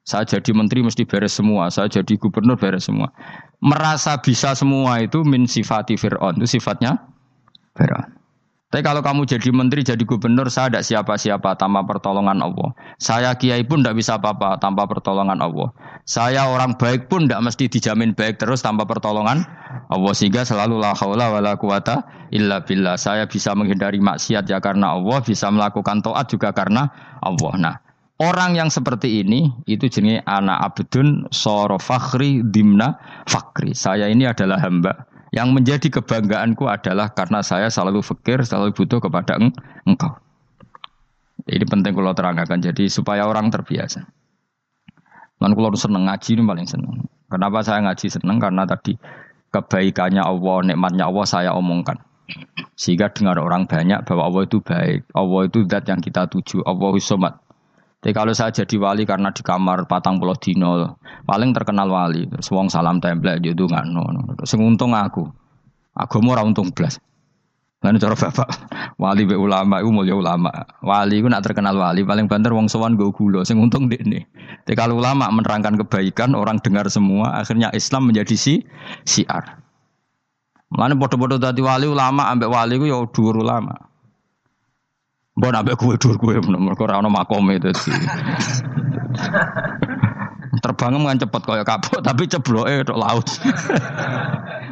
[0.01, 3.13] Saya jadi menteri mesti beres semua, saya jadi gubernur beres semua.
[3.62, 6.97] Merasa bisa semua itu min sifati Fir'aun, itu sifatnya
[7.77, 8.20] Fir'aun.
[8.71, 12.71] Tapi kalau kamu jadi menteri, jadi gubernur, saya tidak siapa-siapa tanpa pertolongan Allah.
[12.95, 15.75] Saya kiai pun tidak bisa apa-apa tanpa pertolongan Allah.
[16.07, 19.43] Saya orang baik pun tidak mesti dijamin baik terus tanpa pertolongan
[19.91, 20.13] Allah.
[20.15, 22.95] Sehingga selalu la haula wa la quwata illa billah.
[22.95, 26.88] Saya bisa menghindari maksiat ya karena Allah, bisa melakukan taat juga karena
[27.19, 27.53] Allah.
[27.60, 27.75] Nah,
[28.21, 33.73] Orang yang seperti ini itu jenis anak abdun soro fakhri dimna fakri.
[33.73, 39.39] Saya ini adalah hamba yang menjadi kebanggaanku adalah karena saya selalu fakir, selalu butuh kepada
[39.88, 40.20] engkau.
[41.48, 44.06] Ini penting kalau terangkan jadi supaya orang terbiasa.
[45.41, 47.10] Dan kalau seneng ngaji ini paling seneng.
[47.26, 48.38] Kenapa saya ngaji seneng?
[48.38, 48.94] Karena tadi
[49.50, 51.98] kebaikannya Allah, nikmatnya Allah saya omongkan.
[52.78, 55.10] Sehingga dengar orang banyak bahwa Allah itu baik.
[55.17, 56.62] Allah itu zat yang kita tuju.
[56.62, 57.41] Allah somat.
[58.01, 60.97] Tapi kalau saya jadi wali karena di kamar patang pulau dino,
[61.29, 62.25] paling terkenal wali.
[62.25, 64.01] Terus wong salam template jadi nggak no.
[64.41, 65.29] Sing untung aku,
[65.93, 66.97] aku mau untung belas.
[67.81, 68.49] Lalu cara bapak
[69.01, 70.49] wali be ulama, itu mulia ulama.
[70.85, 73.45] Wali itu nak terkenal wali, paling banter wong sowan gue gula.
[73.45, 74.25] Sing untung deh nih.
[74.65, 78.65] Tapi kalau ulama menerangkan kebaikan, orang dengar semua, akhirnya Islam menjadi si
[79.05, 79.61] siar.
[80.69, 83.90] Mana bodoh-bodoh tadi wali ulama, ambek wali gue ya dua ulama.
[85.32, 87.91] Mbok nambah kue dur kue mergo ora ono makome dadi.
[90.62, 93.28] Terbang kan cepet kaya kapuk tapi cebloke tok laut.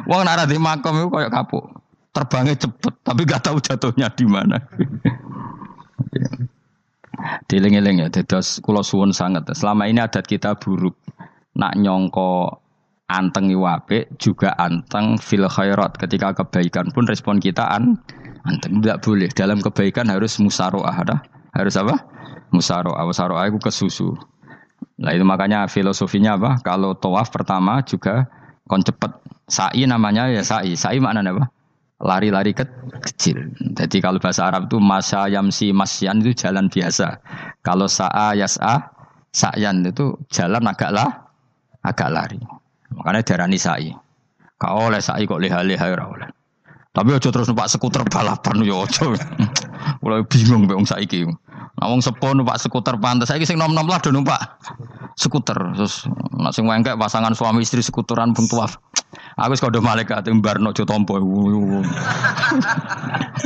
[0.04, 1.64] Wong nek di makom iku kaya kapuk.
[2.10, 4.58] Terbangnya cepet tapi gak tahu jatuhnya di mana.
[7.46, 9.46] Diling-eling ya, dados kula suwun sangat.
[9.52, 10.96] Selama ini adat kita buruk.
[11.54, 12.62] Nak nyongko
[13.10, 15.98] anteng iwape juga anteng fil khairat.
[16.00, 18.00] Ketika kebaikan pun respon kita an
[18.44, 19.28] Antum tidak boleh.
[19.32, 20.96] Dalam kebaikan harus musaroah.
[20.96, 21.16] Ada?
[21.52, 21.96] Harus apa?
[22.52, 23.04] Musaroah.
[23.04, 24.16] Musaroah itu kesusu.
[25.00, 26.60] Nah itu makanya filosofinya apa?
[26.64, 28.28] Kalau tawaf pertama juga
[28.64, 29.12] kon cepet.
[29.50, 30.78] Sa'i namanya ya sa'i.
[30.78, 31.44] Sa'i maknanya apa?
[32.00, 32.64] Lari-lari ke
[33.04, 33.52] kecil.
[33.76, 37.20] Jadi kalau bahasa Arab itu masa yamsi masyan itu jalan biasa.
[37.60, 38.94] Kalau sa'a yas'a
[39.28, 41.28] sa'yan itu jalan agak lah,
[41.84, 42.40] agak lari.
[42.96, 43.92] Makanya darani sa'i.
[44.56, 46.39] Kau oleh sa'i kok leha-leha oleh.
[46.90, 49.14] Tapi aja terus numpak skuter balapan yo aja.
[50.02, 51.22] Mulai bingung mbek wong saiki.
[51.78, 54.58] Nah wong sepo numpak skuter pantes saiki sing nom-nom lah do numpak
[55.14, 55.54] skuter.
[55.78, 58.74] Terus nek sing wengkek pasangan suami istri skuteran bung tuaf.
[59.38, 61.14] Aku wis kodho malaikat mbarno aja tampa.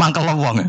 [0.00, 0.64] Mangkel wong.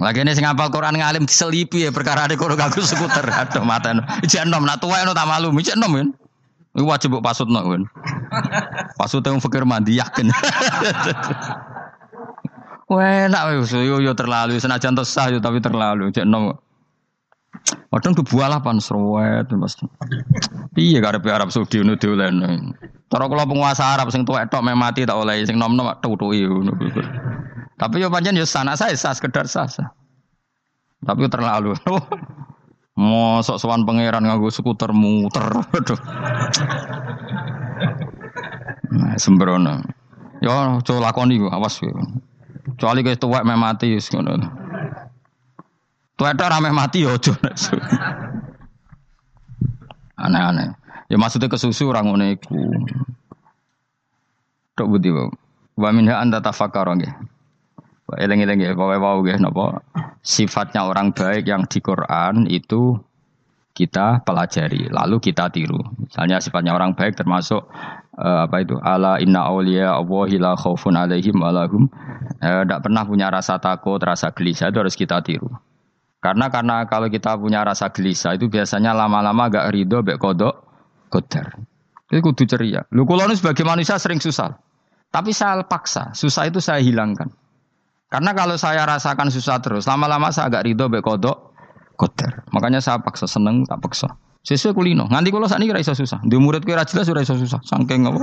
[0.00, 3.28] Lagi ini sing hafal Quran ngalim diselipi ya perkara ada kono kanggo skuter.
[3.28, 4.00] Aduh maten.
[4.24, 5.52] Ijek nom nak tuwa tak malu.
[5.52, 6.08] Ijek nom kan.
[6.78, 7.82] Iku wajib mbok pasutno kan.
[8.94, 10.30] Pasute wong fakir mandi yakin.
[12.88, 16.54] Wah, enak wis yo yo terlalu senajan to sah yo tapi terlalu cek nom.
[17.90, 19.74] Padahal tuh buah pan serwet mas.
[20.78, 22.72] Iya karep Arab Saudi ngono dolen.
[23.10, 26.78] Cara kula penguasa Arab sing tuwek tok mati tak oleh sing nom-nom tutuki ngono.
[27.74, 29.66] Tapi yo pancen yo sana saya sah sekedar sah.
[31.02, 31.74] Tapi terlalu.
[32.98, 35.46] Mosok sowan pangeran nganggo skuter muter.
[35.70, 36.00] Aduh.
[38.90, 39.86] Nah, sembrono.
[40.42, 41.94] Yo coba lakoni ku, awas kowe.
[42.74, 44.34] Kecuali kowe tuwek meh mati wis ngono.
[46.18, 47.38] Tuwek tok rame mati yo aja.
[50.18, 50.74] Aneh-aneh.
[51.06, 52.58] Ya maksudnya kesusu orang ngono iku.
[54.74, 55.14] Tok budi.
[55.78, 57.14] Wa minha anta tafakkara nggih.
[58.16, 59.84] Eleng-eleng ya, wow nggih napa
[60.24, 62.96] sifatnya orang baik yang di Quran itu
[63.76, 65.78] kita pelajari, lalu kita tiru.
[66.02, 67.68] Misalnya sifatnya orang baik termasuk
[68.18, 68.74] uh, apa itu?
[68.80, 71.86] Ala inna auliya Allahi la khaufun alaihim walahum
[72.42, 75.46] tidak uh, pernah punya rasa takut, rasa gelisah itu harus kita tiru.
[76.18, 80.66] Karena karena kalau kita punya rasa gelisah itu biasanya lama-lama agak ridho bek kodok
[81.06, 81.54] kodar.
[82.10, 82.82] Itu kudu ceria.
[82.90, 84.58] Lu kalau sebagai manusia sering susah.
[85.08, 87.32] Tapi saya paksa, susah itu saya hilangkan.
[88.08, 91.52] Karena kalau saya rasakan susah terus, lama-lama saya agak ridho be kodok
[92.00, 92.46] kotor.
[92.56, 94.08] Makanya saya paksa seneng tak paksa.
[94.46, 95.04] Sesuai kulino.
[95.12, 96.24] Nganti kalau saat ini kira susah.
[96.24, 97.60] Di murid kira jelas sudah susah.
[97.66, 98.22] Sangking apa?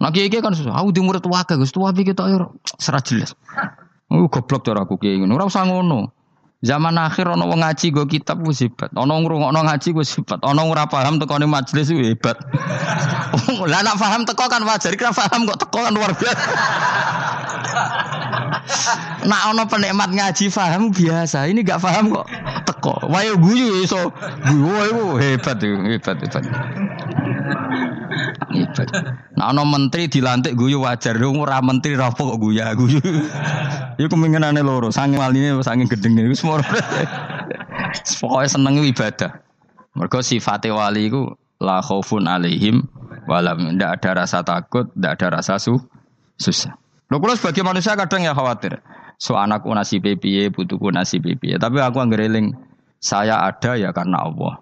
[0.00, 0.72] Nah kiai kan susah.
[0.72, 2.32] Aku di murid wakil, gus tua pikir tak
[2.80, 3.36] serah jelas.
[4.08, 5.36] Oh goblok cara aku kiai ngono.
[5.36, 6.15] Ora usah ngono.
[6.64, 8.88] Zaman akhir ono wong ngaji go kitab wis hebat.
[8.96, 10.40] Ono ngrungokno ngaji wis hebat.
[10.40, 12.40] Ono ora paham tekone majelis wis hebat.
[13.72, 16.48] Lah nak paham teko kan wajar, kira paham kok teko kan luar biasa.
[19.30, 21.44] Nak ono penikmat ngaji paham biasa.
[21.44, 22.24] Ini gak paham kok
[22.64, 23.04] teko.
[23.04, 24.08] Wayo guyu iso.
[24.48, 26.44] Guyu hebat hebat hebat.
[28.52, 28.88] Hebat.
[29.36, 31.16] Nah ono menteri dilantik guyu wajar.
[31.20, 33.00] Ora menteri rapo kok guyu guyu.
[33.96, 36.64] Iku kemungkinane loro, saking waline saking gedenge iku semua.
[38.20, 39.40] Pokoke seneng ibadah.
[39.96, 42.84] Mergo sifate wali iku la khaufun alaihim
[43.24, 45.80] walam ndak ada rasa takut, ndak ada rasa su
[46.36, 46.76] susah.
[47.08, 48.82] Lho kula sebagai manusia kadang ya khawatir.
[49.16, 51.56] So anakku nasib piye, butuhku nasib piye.
[51.56, 52.52] Tapi aku anggereling
[53.00, 54.60] saya ada ya karena Allah.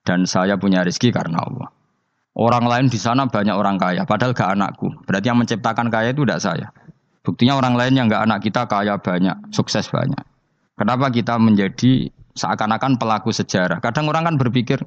[0.00, 1.68] Dan saya punya rezeki karena Allah.
[2.40, 4.88] Orang lain di sana banyak orang kaya, padahal gak anakku.
[5.04, 6.72] Berarti yang menciptakan kaya itu tidak saya.
[7.20, 10.24] Buktinya orang lain yang gak anak kita kaya banyak, sukses banyak.
[10.80, 13.84] Kenapa kita menjadi seakan-akan pelaku sejarah?
[13.84, 14.80] Kadang orang kan berpikir,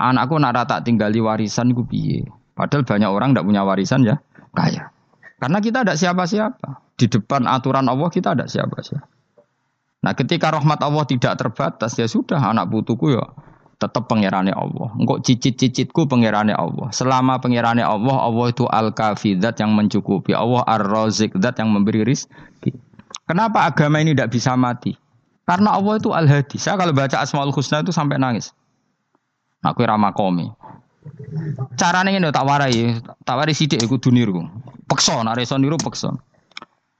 [0.00, 2.24] anakku nak tak tinggali warisan gue piye.
[2.56, 4.16] Padahal banyak orang tidak punya warisan ya
[4.56, 4.88] kaya.
[5.36, 6.96] Karena kita ada siapa-siapa.
[6.96, 9.06] Di depan aturan Allah kita ada siapa-siapa.
[10.02, 13.22] Nah ketika rahmat Allah tidak terbatas ya sudah anak putuku ya
[13.78, 14.90] tetap pangerane Allah.
[14.98, 16.90] Engkau cicit-cicitku pangerane Allah.
[16.90, 20.34] Selama pangerane Allah, Allah itu al-kafi yang mencukupi.
[20.34, 22.74] Allah ar-razik yang memberi rizki.
[23.24, 24.98] Kenapa agama ini tidak bisa mati?
[25.46, 26.58] Karena Allah itu al-hadi.
[26.60, 28.52] Saya kalau baca Asmaul Husna itu sampai nangis.
[29.62, 30.50] Aku ramah komi.
[31.78, 34.44] Carane ngene tak warai, tak warai sithik iku duniru.
[34.88, 36.12] Nek iso niru peksa.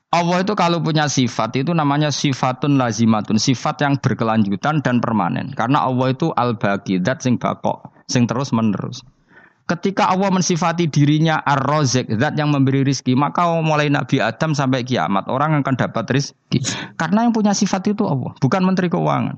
[0.09, 5.53] Allah itu kalau punya sifat itu namanya sifatun lazimatun, sifat yang berkelanjutan dan permanen.
[5.53, 9.05] Karena Allah itu al-baqi, zat sing bakok, sing terus menerus.
[9.69, 15.29] Ketika Allah mensifati dirinya ar-razik, zat yang memberi rizki, maka mulai Nabi Adam sampai kiamat
[15.29, 16.65] orang akan dapat rizki.
[16.97, 19.37] Karena yang punya sifat itu Allah, bukan menteri keuangan.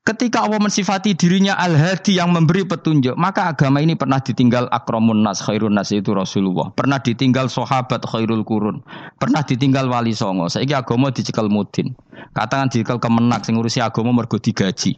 [0.00, 5.44] Ketika Allah mensifati dirinya al-hadi yang memberi petunjuk, maka agama ini pernah ditinggal akramun nas,
[5.44, 6.72] khairun nas itu Rasulullah.
[6.72, 8.80] Pernah ditinggal sahabat khairul kurun.
[9.20, 10.48] Pernah ditinggal wali songo.
[10.48, 11.92] Saiki agama dicekal mudin.
[12.32, 14.96] Katakan dicekal kemenak sing ngurusi agama mergo digaji.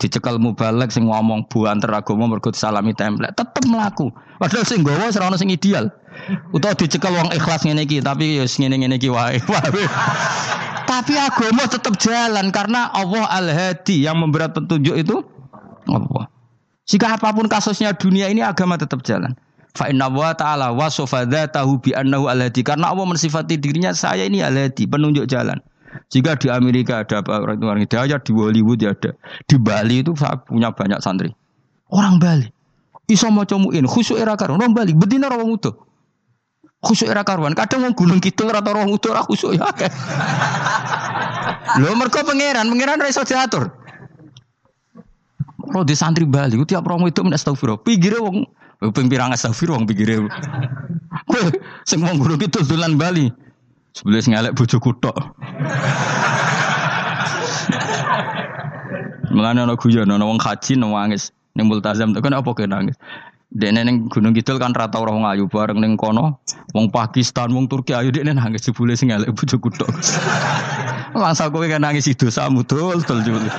[0.00, 3.36] Dicekal mubalek sing ngomong buanter agama mergo salami template.
[3.36, 4.08] Tetep melaku.
[4.40, 5.92] Padahal sing gawa ora sing ideal.
[6.56, 9.36] Utawa dicekal wong ikhlas ngene iki, tapi ya ngene-ngene iki wae.
[10.90, 15.22] Tapi agama tetap jalan karena Allah Al-Hadi yang memberat petunjuk itu
[15.86, 16.26] Allah.
[16.90, 19.38] Jika apa pun kasusnya dunia ini agama tetap jalan.
[19.70, 24.42] Fa inna wa ta'ala wasofa tahu bi annahu al-hadi karena Allah mensifati dirinya saya ini
[24.42, 25.62] al-hadi, penunjuk jalan.
[26.10, 29.14] Jika di Amerika ada orang orang hidayah, di Hollywood ya ada.
[29.46, 30.14] Di Bali itu
[30.46, 31.30] punya banyak santri.
[31.90, 32.50] Orang Bali.
[33.10, 34.54] Iso comuin, khusyuk era karo.
[34.54, 35.74] Orang Bali, bedina orang utuh.
[36.80, 37.52] Khusyuk era karuan.
[37.52, 39.68] Kadang mau gunung kidul atau orang utuh ora khusyuk ya.
[41.76, 43.68] Lho mergo pangeran, pangeran ra iso diatur.
[45.70, 47.84] Kalau di santri Bali, tiap romo itu men astagfirullah.
[47.84, 48.42] Pinggire wong
[48.90, 50.24] ping pirang astagfirullah wong pinggire.
[51.30, 51.52] Kowe
[51.86, 53.30] sing wong gunung kidul dolan Bali.
[53.94, 55.14] Sebelah ngelek bojoku tok.
[59.30, 62.98] Mulane ana guyon ana wong haji nangis ning multazam kan apa kena nangis.
[63.50, 66.38] Dene ning Gunung Kidul kan rata ora wong ayu bareng ning kono.
[66.70, 69.90] Wong Pakistan, wong Turki ayu dekne nangis jebule sing elek bojoku tok.
[71.18, 73.50] Langsung kowe kan nangis dosamu dul dul jebule.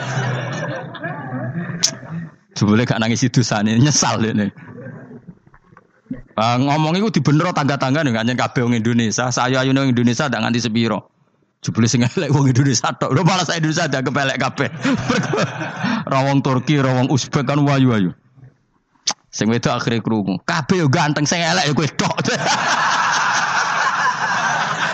[2.55, 4.55] Jebule gak nangis dosane nyesal dene.
[6.39, 9.27] Uh, ngomong itu di bener tangga-tangga nih, nganyen kabeh wong Indonesia.
[9.27, 11.11] Saya ayu nang Indonesia ndak nganti sepiro.
[11.59, 13.11] Jebule sing elek wong Indonesia tok.
[13.11, 14.71] Lho malah saya Indonesia ada kepelek kabeh.
[16.15, 18.15] rawong Turki, rawong Uzbek kan wayu-wayu.
[19.31, 20.43] Sing wedok akhire krungu.
[20.43, 22.15] Kabeh yo ganteng sing elek yo kowe tok.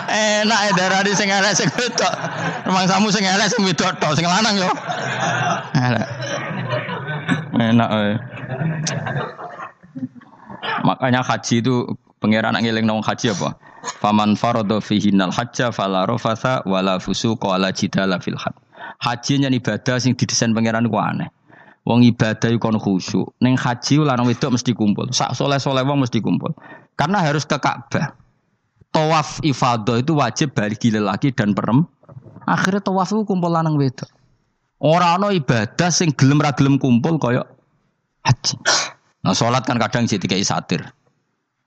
[0.08, 2.14] Enak ya darah di sing elek sing wedok.
[2.86, 4.70] Samu sing elek sing wedok tok, sing lanang yo.
[5.74, 6.06] Elek.
[7.58, 8.16] Enak eh.
[10.86, 13.58] Makanya haji itu pangeran ngiling nong haji apa?
[13.98, 18.54] Faman farada fihi nal hajja fala rafasa wala fusuqa wala jidala fil had.
[19.02, 21.34] Haji nyen ibadah sing didesain pangeran ku aneh.
[21.86, 23.38] Wong ibadah kon khusyuk.
[23.40, 25.08] Ning haji lanang wedok mesti kumpul.
[25.14, 26.52] Sak soleh-soleh wong mesti kumpul.
[26.98, 28.12] Karena harus ke Ka'bah.
[28.88, 31.84] Tawaf ifadah itu wajib bagi lelaki dan perem.
[32.48, 34.08] Akhirnya tawaf itu kumpul lanang wedok.
[34.78, 37.44] Orang no ibadah sing gelem ra gelem kumpul kaya
[38.22, 38.54] haji.
[39.26, 40.82] Nah, sholat kan kadang jadi kayak satir.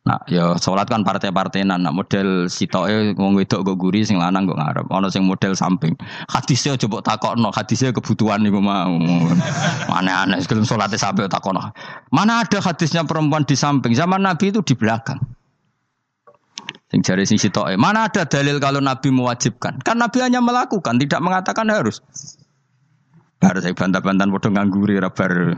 [0.02, 1.86] Nah, ya sholat kan partai-partainan.
[1.86, 4.90] Nah, model sitoke wong wedok go guri sing lanang go ngarep.
[4.90, 5.94] Ana sing model samping.
[6.26, 8.98] Hadisnya coba takokno, hadisnya kebutuhan niku mau.
[9.86, 11.70] Mana aneh sebelum sholatnya sampai takokno.
[12.10, 13.94] Mana ada hadisnya perempuan di samping?
[13.94, 15.22] Zaman Nabi itu di belakang.
[16.90, 17.78] Sing jari sing sitoke.
[17.78, 19.86] Mana ada dalil kalau Nabi mewajibkan?
[19.86, 22.02] Kan Nabi hanya melakukan, tidak mengatakan harus.
[23.38, 25.58] Baru saya bantah-bantahan bodoh ngangguri rabar.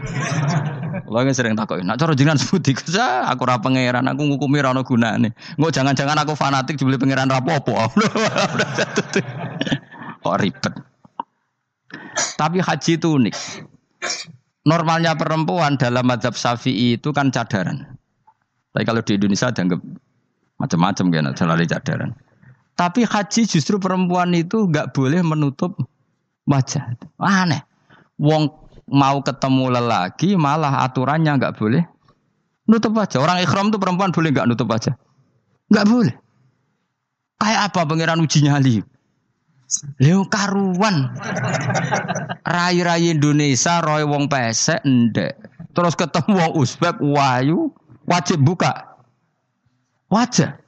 [1.13, 4.81] Lo yang sering takut, nak cara jangan sebuti kerja, aku rapa pangeran, aku ngukumi rano
[4.81, 5.29] guna nih.
[5.61, 7.77] Nggak jangan-jangan aku fanatik dibeli pangeran rapopo.
[10.25, 10.73] Kok ribet.
[12.33, 13.35] Tapi haji itu unik.
[14.65, 17.93] Normalnya perempuan dalam madhab syafi'i itu kan cadaran.
[18.73, 19.85] Tapi kalau di Indonesia dianggap
[20.57, 22.09] macam-macam kan, selalu cadaran.
[22.73, 25.77] Tapi haji justru perempuan itu nggak boleh menutup
[26.49, 26.97] wajah.
[27.21, 27.61] Aneh.
[28.17, 28.62] Wong
[28.93, 31.83] mau ketemu lelaki malah aturannya nggak boleh
[32.69, 33.19] nutup aja.
[33.19, 34.95] Orang ikhram tuh perempuan boleh nggak nutup aja?
[35.67, 36.15] Nggak boleh.
[37.41, 38.79] Kayak apa pangeran uji nyali?
[39.99, 41.11] Leo karuan.
[42.45, 45.33] Rai-rai Indonesia roy wong pesek ndek.
[45.73, 47.73] Terus ketemu wong Uzbek wayu
[48.05, 48.93] wajib buka.
[50.13, 50.61] Wajah.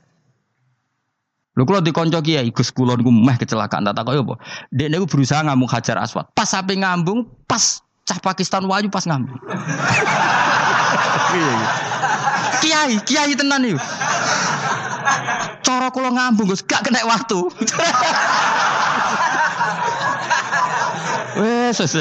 [1.56, 4.36] Lho kalau dikonco kiai Gus kula niku meh kecelakaan tak takoki apa?
[4.76, 6.28] Dek niku berusaha ngambung Hajar Aswad.
[6.36, 9.42] Pas sampai ngambung, pas cah Pakistan waju pas ngambung.
[12.62, 13.82] kiai, kiai tenan niku.
[15.66, 17.40] Cara kula ngambung Gus gak kena waktu.
[21.36, 21.94] Wes, wes.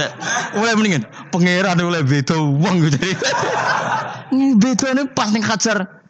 [0.54, 1.02] Mulai mendingan
[1.34, 3.18] pangeran mulai beda wong gitu.
[4.60, 6.04] Beda ini pas ning Hajar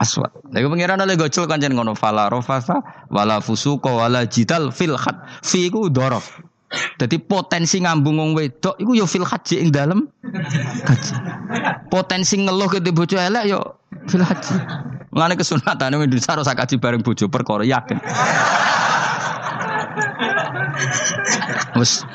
[0.00, 0.32] Aswad.
[0.48, 2.80] Lagi pengiran oleh gocul kan jangan ngono fala rofasa
[3.12, 5.20] wala fusuko wala jidal fil khat.
[5.44, 6.40] Fi dorof.
[6.70, 10.06] Jadi potensi ngambung wong wedok iku yo fil haji ing dalem
[10.86, 11.14] haji.
[11.90, 14.54] Potensi ngeluh ke bojo elek yo fil haji.
[15.10, 17.98] Mulane kesunatan wong Indonesia harus kaji bareng bojo perkara yakin.
[21.74, 22.06] Wes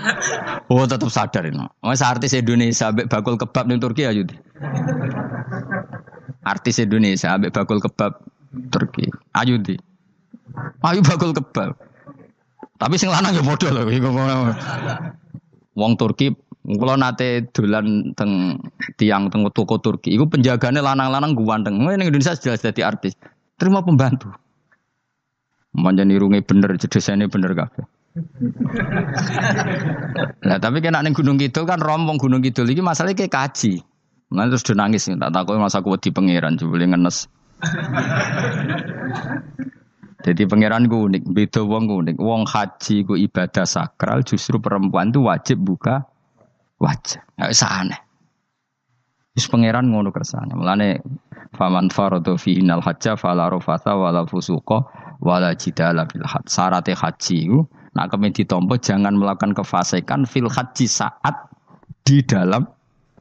[0.71, 1.67] oh tetap sadar ini.
[1.83, 4.23] Wes artis Indonesia bakul kebab ning Turki ayo
[6.45, 8.23] artis Indonesia ambek bakul kebab
[8.71, 9.11] Turki.
[9.35, 9.75] Ayu di.
[10.79, 11.75] Ayu bakul kebab.
[12.75, 13.87] Tapi sing lanang ya padha lho
[15.75, 16.31] Wong Turki
[16.65, 18.57] kalau nate dolan teng
[18.97, 21.77] tiang teng toko Turki, itu penjagane lanang-lanang guanteng.
[21.77, 23.13] Ini Indonesia jelas jadi artis.
[23.61, 24.33] Terima pembantu.
[25.77, 27.85] Manjan irunge bener, jedesane bener kabeh.
[30.47, 33.83] nah tapi kena neng Gunung Kidul kan rombong Gunung Kidul ini masalahnya kayak kaji.
[34.31, 37.27] Nah terus dia nangis, tak tahu masa aku di pangeran, coba ngenes.
[40.25, 42.17] Jadi pangeran gue unik, beda wong unik.
[42.17, 46.09] Wong haji gue ibadah sakral, justru perempuan itu wajib buka
[46.81, 47.21] wajah.
[47.37, 47.99] Nggak bisa aneh.
[49.37, 50.57] Terus pangeran ngono kersane.
[50.57, 51.03] Mulane
[51.53, 54.87] faman faradu fi innal hajja fala rafasa wala fusuqa
[55.21, 56.47] wala jidala fil hajj.
[56.49, 57.59] Syarat haji itu
[57.93, 61.51] nak kemen ditompo jangan melakukan kefasikan fil haji saat
[62.01, 62.65] di dalam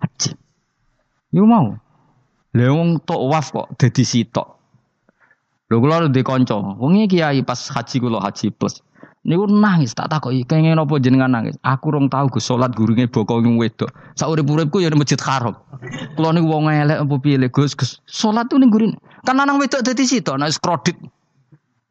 [0.01, 0.33] haji.
[1.35, 1.75] Yo mau.
[2.55, 4.54] Lha wong waf kok dadi sitok.
[5.71, 8.85] Lho kula ndek kanca, wong kiai pas haji kula haji plus.
[9.25, 11.57] Niku nangis tak takoki, kenging napa jenengan nangis?
[11.65, 13.89] Aku rong tau Gus salat gurunge boko wedok.
[14.21, 15.57] Sak urip-uripku ya di Masjid Haram.
[16.13, 18.05] Kula niku wong elek apa piye Gus Gus.
[18.05, 18.93] Salat tuh ning gurin.
[19.25, 21.01] Kan lanang wedok dadi sitok nek kredit.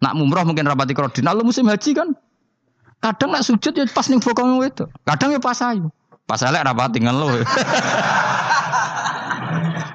[0.06, 1.26] Nak mumroh mungkin rapati kredit.
[1.26, 2.14] Nah, musim haji kan
[3.02, 4.94] kadang nak sujud ya pas ning boko wedok.
[5.02, 5.90] Kadang ya pas ayu.
[6.30, 7.34] Pas elek rapati lo.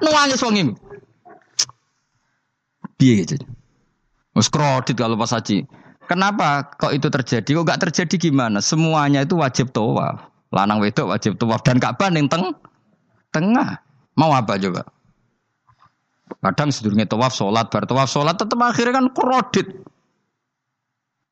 [0.03, 0.75] Nangis wong iku.
[2.99, 3.39] Piye gitu.
[4.39, 5.67] Wes kalau pas haji.
[6.07, 7.51] Kenapa kok itu terjadi?
[7.59, 8.63] Kok gak terjadi gimana?
[8.63, 10.31] Semuanya itu wajib tawaf.
[10.55, 12.55] Lanang wedok wajib tawaf dan Ka'bah ning teng
[13.35, 13.83] tengah.
[14.15, 14.89] Mau apa coba?
[16.39, 19.69] Kadang sedurunge tawaf salat, bar tawaf salat tetep akhirnya kan kredit.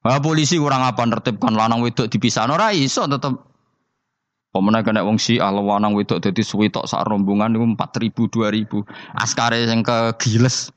[0.04, 3.42] Ah, polisi kurang apa nertibkan lanang wedok dipisah ora iso tetep
[4.56, 8.88] Pemenang kena wong si lanang wedok dadi suwi tok sak rombongan niku 4000 2000.
[9.12, 10.72] Askare sing kegiles.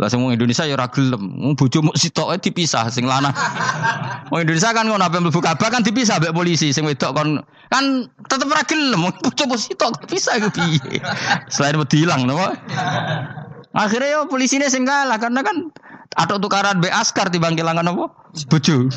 [0.00, 1.20] Lah sing wong Indonesia ya ora gelem.
[1.36, 3.36] Wong bojomu sitoke dipisah sing lanang.
[4.32, 8.08] Wong Indonesia kan ngono ape mlebu Ka'bah kan dipisah mbek polisi sing wedok kon kan
[8.24, 8.96] tetep ora gelem.
[9.04, 11.04] Wong bojomu sitok dipisah iku piye.
[11.52, 12.56] Selain wedi ilang napa?
[13.76, 15.68] Akhirnya ya polisinya sing kalah karena kan
[16.16, 18.08] atau tukaran be askar di kelangan apa?
[18.48, 18.88] Bojo.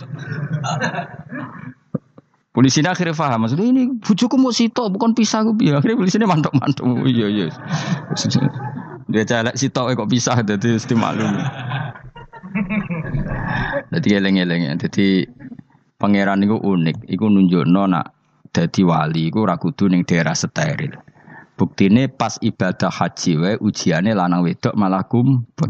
[2.54, 6.22] Polisi ini akhirnya paham, maksudnya ini bujuku mau sito, bukan pisah gue biar akhirnya polisi
[6.22, 7.50] ini mantok mantok, iya iya.
[9.10, 11.34] Dia celek sito kok pisah, jadi mesti maklum.
[13.92, 15.28] Jadi eleng eleng ya, jadi
[15.98, 18.04] pangeran itu unik, itu nunjuk nona,
[18.54, 20.94] jadi wali, itu rakudu neng daerah steril.
[21.54, 25.70] Bukti ini pas ibadah haji we ujiannya lanang wedok malah kumpul.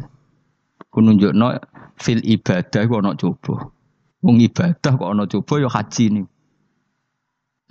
[0.88, 1.52] Ku nunjuk no
[2.00, 3.68] fil ibadah kok ono coba.
[4.24, 6.26] Wong ibadah kok ono coba ya haji nih.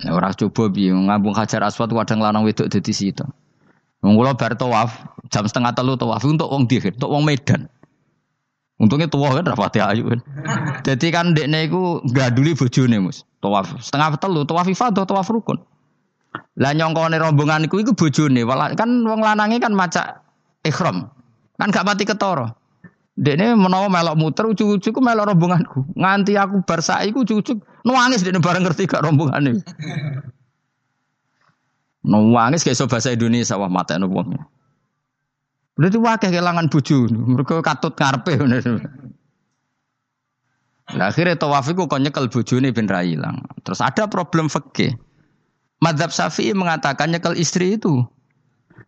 [0.03, 3.25] Nah, ora coba piye ngambung Hajar Aswad kadang lanang wedok dadi situ.
[4.03, 4.99] Wong kula bar tawaf
[5.31, 7.71] jam setengah telu tawaf untuk wong dihir, untuk wong Medan.
[8.75, 10.19] Untungnya tua kan rapati ayu kan.
[10.87, 13.23] Jadi kan dekne iku gaduli bojone Mus.
[13.39, 15.63] Tawaf setengah telu, tawaf ifadah, tawaf rukun.
[16.59, 18.43] Lah nyongkone rombongan iku iku bojone,
[18.75, 20.19] kan wong lanange kan maca
[20.67, 21.07] ikhram.
[21.55, 22.51] Kan gak pati ketara.
[23.15, 25.85] Dekne menawa melok muter ujuk-ujuk melok rombonganku.
[25.95, 29.59] Nganti aku bar saiki ujuk-ujuk Nuangis dia bareng ngerti gak rombongan
[32.03, 32.11] ini.
[32.11, 34.35] Nuangis kayak bahasa Indonesia wah mata wong.
[35.73, 38.37] Berarti wakil kehilangan buju, mereka katut karpe.
[40.93, 43.41] Nah, akhirnya tawafiku kok nyekel ini bin Railang.
[43.65, 44.93] Terus ada problem fakih.
[45.81, 48.05] Madhab Syafi'i mengatakan nyekel istri itu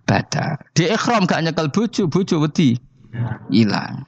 [0.05, 0.61] bada.
[0.77, 2.77] Di ikhram gak nyekel buju, buju wedi
[3.49, 4.05] hilang.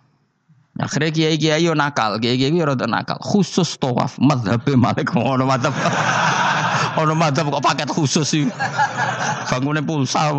[0.78, 3.18] Akhirnya kiai kiai yo nakal, kiai kiai yo rada nakal.
[3.18, 5.74] Khusus tawaf madhab malik ngono madhab.
[6.98, 8.46] Ono madhab kok paket khusus sih.
[9.48, 10.34] Bangunnya pulsa.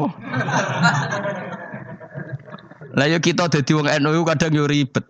[2.98, 5.06] Lah yo kita dadi wong NU kadang yo ribet.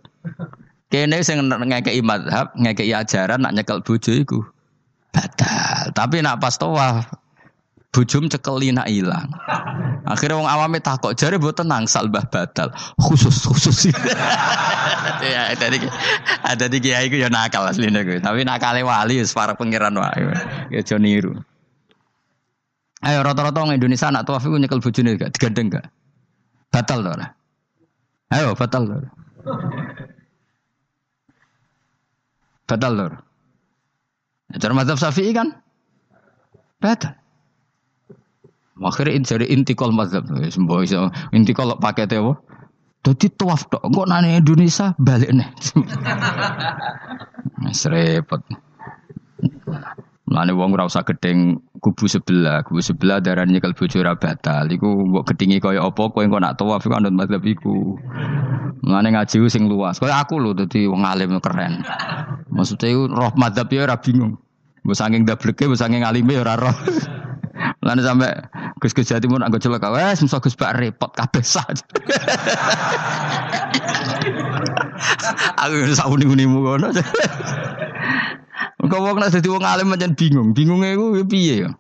[0.88, 4.40] Kene sing ngekeki madhab, ngekeki ajaran nak nyekel bojo iku
[5.12, 5.92] batal.
[5.96, 7.08] Tapi nak pas tawaf
[7.92, 9.32] bujum cekeli nak ilang.
[10.08, 12.72] Akhirnya wong awame takok jare mbok tenang salbah batal.
[12.96, 13.92] Khusus khusus.
[15.24, 15.84] ya tadi
[16.40, 18.16] ada di kiai ya nakal asline ku.
[18.16, 20.32] Tapi nakale wali wis para pangeran wae.
[20.72, 21.36] Ya aja niru.
[23.04, 25.86] Ayo rata-rata wong Indonesia anak tawaf iku nyekel bojone gak digandeng gak?
[26.72, 27.28] Batal to ora?
[28.32, 28.96] Ayo batal to.
[32.66, 33.06] Batal to.
[34.56, 35.52] Cara mazhab Syafi'i kan?
[36.80, 37.17] Batal.
[38.82, 40.26] Akhirnya jadi intikal mazhab.
[40.48, 42.38] Semboh iso intikal pakai apa?
[43.02, 43.88] Jadi tuaf tok.
[43.88, 45.48] Kok nane Indonesia balik nih.
[47.78, 48.42] Serepot.
[50.28, 54.12] Mulane wong ora usah gedeng kubu sebelah, kubu sebelah darah nyekel bojo ora.
[54.68, 57.96] Iku mbok gedingi kaya apa kowe engko nak tawaf iku anut mazhab iku.
[58.84, 59.96] Mulane ngaji sing luas.
[59.96, 61.80] Kaya aku lho dadi wong alim keren.
[62.52, 64.36] Maksudnya iku roh mazhab ya ora bingung.
[64.84, 66.76] Mbok saking dableke, mbok saking alime ya ora roh.
[67.82, 68.28] Mulane sampe
[68.78, 71.66] Gus Gus Jawa Timur anggo celaka wes musa Gus Bak repot kabeh sah.
[75.62, 76.88] Aku sak uni-unimu kono.
[78.88, 80.56] Kau wong nek dadi wong alim pancen bingung.
[80.56, 81.70] Bingunge iku piye ya?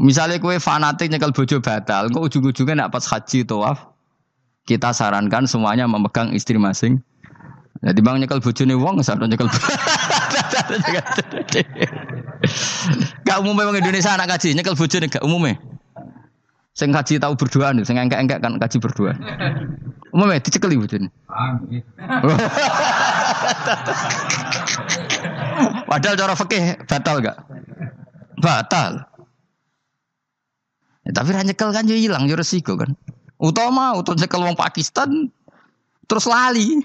[0.00, 3.94] Misalnya kue fanatik nyekel bojo batal, kok ujung-ujungnya nak pas haji tawaf,
[4.66, 6.98] kita sarankan semuanya memegang istri masing.
[7.78, 9.46] Jadi bang nyekel bojone wong sampe nyekel.
[13.24, 15.58] Gak umumnya wong Indonesia anak kaji nyekel bojone gak umumnya.
[16.74, 19.14] Sing kaji tahu berdua nih, sing engkek-engkek kan kaji berdua.
[20.10, 21.08] Umumnya dicekeli bojone.
[25.86, 27.38] Padahal cara fikih batal gak?
[28.42, 29.06] Batal.
[31.04, 32.96] Ya, tapi ranyekel kan yo hilang yo resiko kan.
[33.38, 35.30] Utama utama nyekel wong Pakistan
[36.08, 36.82] terus lali.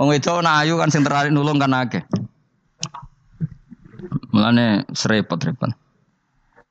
[0.00, 2.00] Wong itu ayu kan sing tertarik nulung kan akeh.
[4.32, 5.76] Mulane serepot-repot.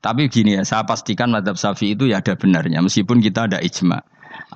[0.02, 4.02] Tapi gini ya, saya pastikan madhab safi itu ya ada benarnya, meskipun kita ada ijma.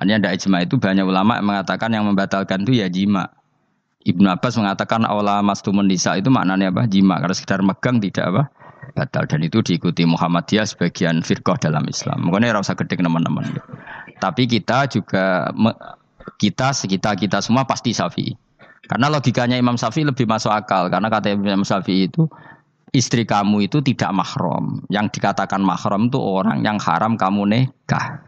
[0.01, 3.31] Hanya ada ijma itu banyak ulama yang mengatakan yang membatalkan itu ya jima.
[4.03, 6.85] Ibnu Abbas mengatakan awla mastumun nisa itu maknanya apa?
[6.85, 7.17] Jima.
[7.23, 8.43] Karena sekedar megang tidak apa?
[8.93, 9.23] Batal.
[9.25, 12.27] Dan itu diikuti Muhammadiyah sebagian firqah dalam Islam.
[12.27, 13.55] Makanya rasa gede teman-teman.
[14.21, 15.49] Tapi kita juga
[16.37, 18.44] kita sekitar kita semua pasti safi.
[18.85, 20.87] Karena logikanya Imam Syafi'i lebih masuk akal.
[20.93, 22.29] Karena kata Imam Syafi'i itu
[22.93, 24.85] istri kamu itu tidak mahram.
[24.87, 28.25] Yang dikatakan mahram itu orang yang haram kamu nikah.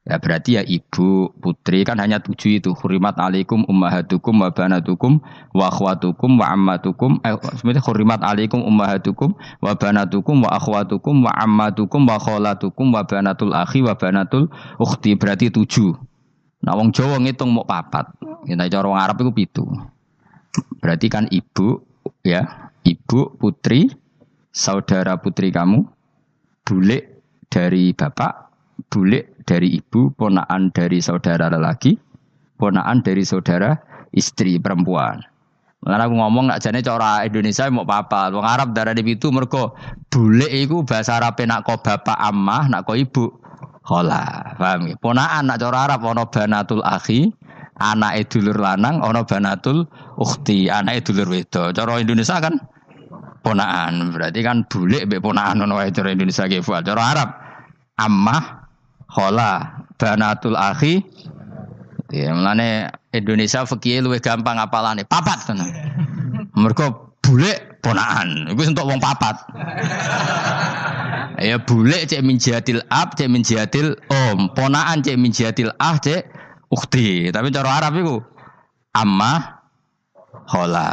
[0.00, 2.72] Ya berarti ya ibu, putri kan hanya tujuh itu.
[2.72, 5.20] Hurimat alaikum ummahatukum wa banatukum
[5.54, 7.20] wa akhwatukum wa ammatukum.
[7.22, 13.52] Eh, sebenarnya hurimat alaikum ummahatukum wa banatukum wa akhwatukum wa ammatukum wa kholatukum wa banatul
[13.52, 14.48] akhi wa banatul
[14.80, 15.14] ukhti.
[15.14, 16.09] Berarti tujuh.
[16.60, 18.12] Nah wong Jawa ngitung mau papat.
[18.44, 19.64] Kita cara wong Arab itu pitu.
[20.80, 21.80] Berarti kan ibu
[22.24, 23.88] ya, ibu, putri,
[24.50, 25.84] saudara putri kamu,
[26.66, 26.98] bule
[27.48, 28.32] dari bapak,
[28.90, 31.96] bule dari ibu, ponaan dari saudara lelaki,
[32.58, 33.76] ponaan dari saudara
[34.12, 35.22] istri perempuan.
[35.80, 39.72] Karena aku ngomong nak jane cara Indonesia mau papa, wong Arab darah di itu mergo
[40.12, 43.32] bule iku bahasa Arab nak kok bapak amah, nak kok ibu
[43.84, 44.54] hola.
[44.56, 44.94] Paham ya?
[45.00, 47.32] Ponaan nak cara Arab ana banatul akhi,
[47.80, 49.88] anak dulur lanang, ana banatul
[50.20, 51.76] ukhti, anak dulur wedok.
[51.76, 52.56] Cara Indonesia kan
[53.40, 54.12] ponaan.
[54.12, 57.28] Berarti kan bule mbek ponaan ana cara Indonesia ge Cara Arab
[58.00, 58.64] ammah
[59.10, 61.04] khola banatul akhi
[62.08, 62.32] ya
[63.12, 65.70] Indonesia fikih luwih gampang apalane papat tenan
[66.56, 69.36] mergo bule ponaan iku untuk wong papat
[71.40, 72.36] ya bule cek min
[72.92, 73.42] ab cek min
[74.12, 74.52] om.
[74.52, 75.32] Ponaan cek min
[75.80, 76.22] ah cek
[76.70, 78.16] ukti tapi cara Arab iku
[78.94, 79.58] amma
[80.46, 80.86] khola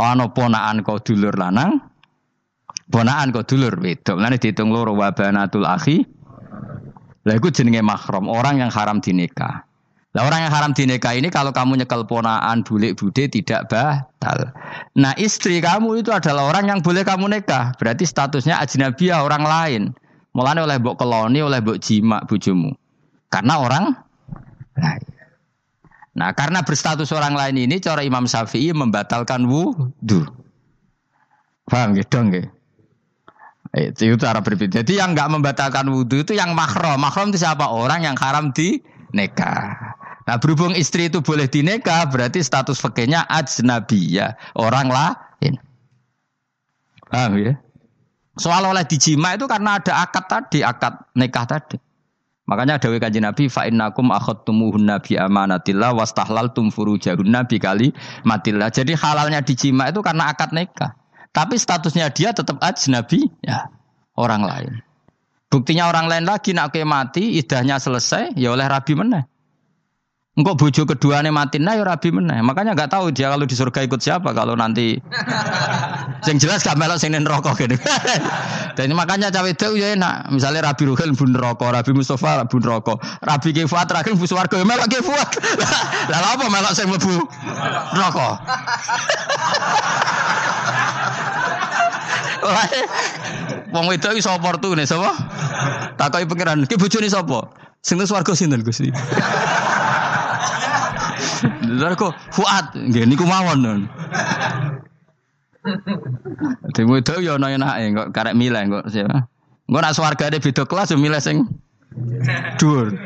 [0.00, 1.76] ana ponaan kau dulur lanang?
[2.90, 4.16] Ponaan kau dulur wedok.
[4.16, 6.02] Lane dihitung loro wabanatul akhi.
[7.20, 9.68] Lah itu jenenge mahram, orang yang haram dinikah.
[10.10, 14.50] Lah orang yang haram dinikah ini kalau kamu nyekel ponaan bulik bude tidak batal.
[14.98, 17.78] Nah istri kamu itu adalah orang yang boleh kamu nikah.
[17.78, 19.82] Berarti statusnya ajnabiyah orang lain.
[20.34, 22.74] Mulane oleh mbok keloni, oleh mbok jima bojomu.
[23.30, 23.94] Karena orang
[24.74, 25.06] lain.
[26.18, 30.26] Nah karena berstatus orang lain ini cara Imam Syafi'i membatalkan wudhu.
[31.70, 32.50] Paham gitu nggih?
[33.94, 34.82] Itu cara berbeda.
[34.82, 36.98] Jadi yang nggak membatalkan wudhu itu yang mahram.
[36.98, 37.70] Mahram itu siapa?
[37.70, 38.82] Orang yang haram di
[39.14, 39.99] nikah.
[40.28, 43.24] Nah berhubung istri itu boleh dinekah, berarti status fakirnya
[43.90, 45.54] ya orang lain.
[47.10, 47.54] Paham ya?
[48.38, 51.76] Soal oleh dijima itu karena ada akad tadi, akad nikah tadi.
[52.50, 57.94] Makanya ada kaji Nabi fa innakum akhadtumuhunna bi amanatillah wastahlaltum furujahunna bi kali
[58.26, 58.74] matillah.
[58.74, 60.98] Jadi halalnya dijima itu karena akad nikah.
[61.30, 63.70] Tapi statusnya dia tetap ajnabi ya
[64.18, 64.72] orang lain.
[65.50, 69.26] Buktinya orang lain lagi nak mati, idahnya selesai, ya oleh rabi meneh.
[70.40, 72.40] Engkau bojo kedua nih mati nah ya rabi meneh.
[72.40, 74.96] Makanya nggak tahu dia kalau di surga ikut siapa kalau nanti.
[76.28, 77.76] yang jelas gak melok sing rokok gitu.
[78.76, 80.32] Dan makanya cawe itu ya enak.
[80.32, 84.64] Misalnya Rabi Ruhel bun rokok, Rabi Mustafa bun rokok, Rabi Kifuat terakhir bus warga ya
[84.64, 85.28] melok Kifuat.
[86.10, 87.20] Lah apa melok sing mlebu
[87.92, 88.34] rokok?
[93.76, 95.12] Wong wedok iki sapa nih sapa?
[96.00, 97.52] Takoki pangeran, ki bojone sapa?
[97.84, 98.88] Sing nang swarga sinten Gusti?
[101.66, 103.88] Lha kok Fuad, nggih niku mawon.
[106.64, 109.28] Dadi wedok yo ana enake kok karek milih kok siapa?
[109.68, 111.44] Engko nak swargane beda kelas yo milih sing
[112.56, 112.96] dhuwur.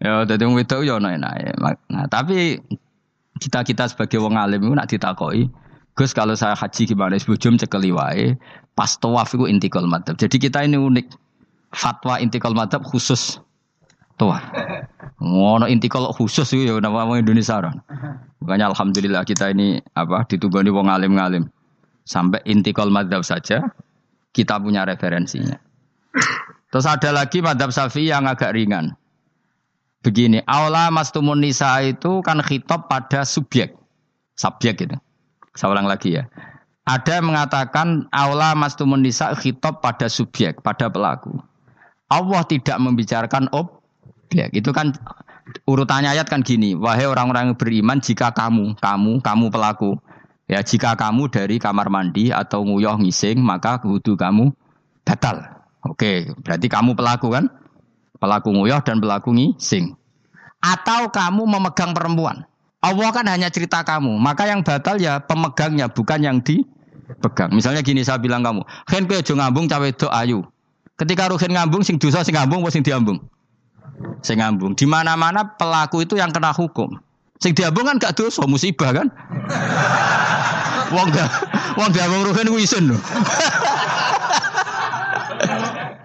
[0.00, 1.56] Ya dadi wong wedok yo ana enake.
[1.88, 2.60] Nah, tapi
[3.40, 5.48] kita-kita sebagai wong alim itu nak ditakoki,
[5.96, 7.16] Gus kalau saya haji gimana?
[7.16, 8.36] Sebujum cekeli wae.
[8.76, 10.20] Pas tawaf itu intikal madhab.
[10.20, 11.08] Jadi kita ini unik.
[11.72, 13.40] Fatwa intikal madhab khusus
[14.20, 14.44] tawaf.
[15.16, 17.80] Ngono intikal khusus ya nama orang Indonesia orang.
[18.44, 21.44] Makanya alhamdulillah kita ini apa ditugani wong alim ngalim.
[22.04, 23.64] Sampai intikal madhab saja
[24.36, 25.56] kita punya referensinya.
[26.68, 28.92] Terus ada lagi madhab syafi'i yang agak ringan.
[30.04, 33.74] Begini, aula mastumun nisa itu kan khitab pada subjek.
[34.36, 34.96] Subjek gitu.
[35.56, 36.28] Saya ulang lagi ya.
[36.86, 41.40] Ada yang mengatakan aula mastumun nisa khitab pada subjek, pada pelaku.
[42.06, 43.50] Allah tidak membicarakan
[44.26, 44.50] objek.
[44.50, 44.90] Itu kan
[45.64, 49.94] urutannya ayat kan gini, wahai orang-orang beriman jika kamu, kamu, kamu pelaku.
[50.46, 54.54] Ya, jika kamu dari kamar mandi atau nguyuh ngising, maka wudhu kamu
[55.02, 55.42] batal.
[55.82, 57.50] Oke, berarti kamu pelaku kan?
[58.18, 59.94] Pelaku nguyuh dan pelaku ngising.
[60.62, 62.46] Atau kamu memegang perempuan.
[62.78, 67.50] Allah kan hanya cerita kamu, maka yang batal ya pemegangnya bukan yang dipegang.
[67.50, 70.46] Misalnya gini saya bilang kamu, "Hen kowe ngambung cawe do ayu."
[70.94, 73.18] Ketika ruhen ngambung sing dosa sing ngambung apa sing diambung?
[74.20, 74.74] Sing ngambung.
[74.74, 76.98] Di mana-mana pelaku itu yang kena hukum.
[77.40, 79.08] Sing diambung kan gak dosa, musibah kan?
[80.94, 81.28] wong gak
[81.74, 82.96] wong diambung ruhen ku isin lho.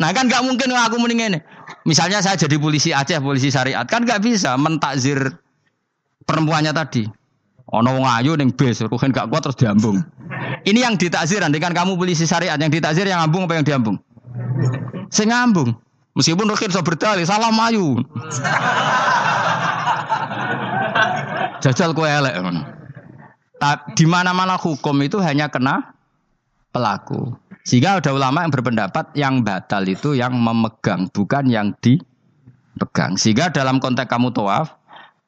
[0.02, 1.40] nah kan gak mungkin aku mending ini.
[1.88, 5.18] Misalnya saya jadi polisi Aceh, polisi syariat, kan gak bisa mentakzir
[6.28, 7.10] perempuannya tadi.
[7.72, 10.04] Ono wong ayu ning bis, ruhen gak kuat terus diambung.
[10.68, 13.98] Ini yang ditakzir, nanti kan kamu polisi syariat yang ditakzir yang ngambung apa yang diambung?
[15.10, 15.74] Sing ngambung.
[16.12, 18.04] Meskipun Rukin bisa berdalih, salah mayu.
[21.64, 22.36] Jajal kue elek.
[23.96, 25.96] Di mana-mana hukum itu hanya kena
[26.76, 27.38] pelaku.
[27.62, 33.16] Sehingga ada ulama yang berpendapat yang batal itu yang memegang, bukan yang dipegang.
[33.16, 34.74] Sehingga dalam konteks kamu tawaf,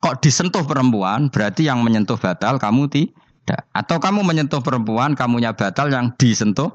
[0.01, 3.69] kok disentuh perempuan, berarti yang menyentuh batal kamu tidak.
[3.71, 6.73] Atau kamu menyentuh perempuan, kamunya batal yang disentuh.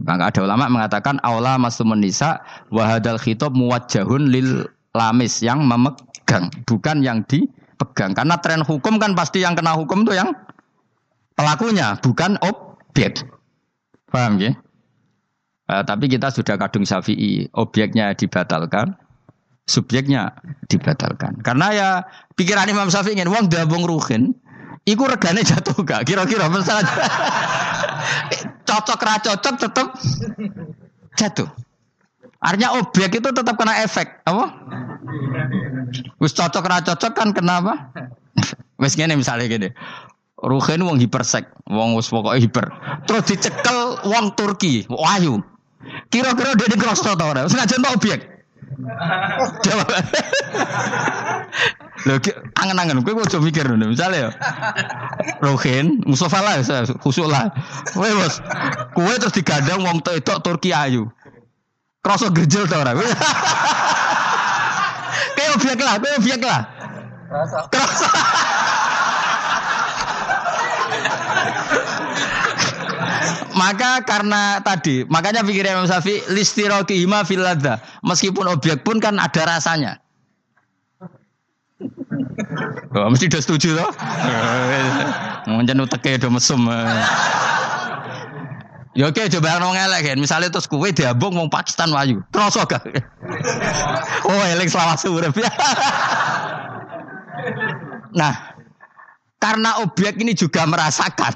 [0.00, 2.40] Maka ada ulama mengatakan aula masumun nisa
[2.72, 4.64] wahadal khitab muwajjahun lil
[4.96, 8.16] lamis yang memegang, bukan yang dipegang.
[8.16, 10.32] Karena tren hukum kan pasti yang kena hukum itu yang
[11.36, 13.20] pelakunya, bukan objek.
[14.08, 14.56] Paham ya?
[15.68, 18.96] Uh, tapi kita sudah kadung syafi'i, objeknya dibatalkan,
[19.64, 20.36] subjeknya
[20.68, 21.40] dibatalkan.
[21.40, 21.88] Karena ya
[22.36, 24.36] pikiran Imam Syafi'i ingin uang dabung ruhin,
[24.88, 26.06] iku regane jatuh gak?
[26.06, 26.90] Kira-kira misalnya
[28.66, 29.86] cocok ra cocok tetap
[31.18, 31.48] jatuh.
[32.42, 34.50] Artinya objek itu tetap kena efek, apa?
[36.18, 37.94] Wis cocok ra cocok kan kenapa?
[38.82, 39.68] Wis ngene misalnya gini.
[40.42, 42.66] Ruhin wong hipersek, wong wis pokoke hiper.
[43.06, 45.38] Terus dicekel wong Turki, wahyu.
[46.10, 47.46] Kira-kira dia dikrosno ta ora?
[47.46, 48.41] Sengaja objek.
[49.62, 49.88] Jawab.
[52.02, 52.18] Lho
[52.58, 53.92] angen-angen kowe ojo mikir ngono.
[53.92, 54.30] Misale ya.
[55.38, 56.58] Rohin, Mustafa lah
[57.02, 57.52] khusuk lah.
[57.94, 58.42] Kowe bos.
[58.96, 61.06] Kowe terus digandeng wong itu Turki ayu.
[62.02, 62.98] Krasa gerjel ta ora?
[65.38, 66.60] Kayak objek lah, kayak objek lah.
[67.30, 67.58] Krasa.
[67.70, 68.10] Krasa.
[73.62, 77.78] Maka karena tadi, makanya pikir Imam Syafi'i listiroki hima filada.
[78.02, 80.02] Meskipun objek pun kan ada rasanya.
[82.92, 83.90] Oh, mesti udah setuju loh.
[85.48, 86.68] Mungkin uteke udah mesum.
[88.92, 90.18] Ya oke coba yang elek kan.
[90.20, 92.20] Misalnya terus kue diabung mau Pakistan wayu.
[92.28, 92.84] Terus gak?
[94.28, 95.28] Oh elek selamat sore.
[98.12, 98.54] nah,
[99.40, 101.34] karena objek ini juga merasakan,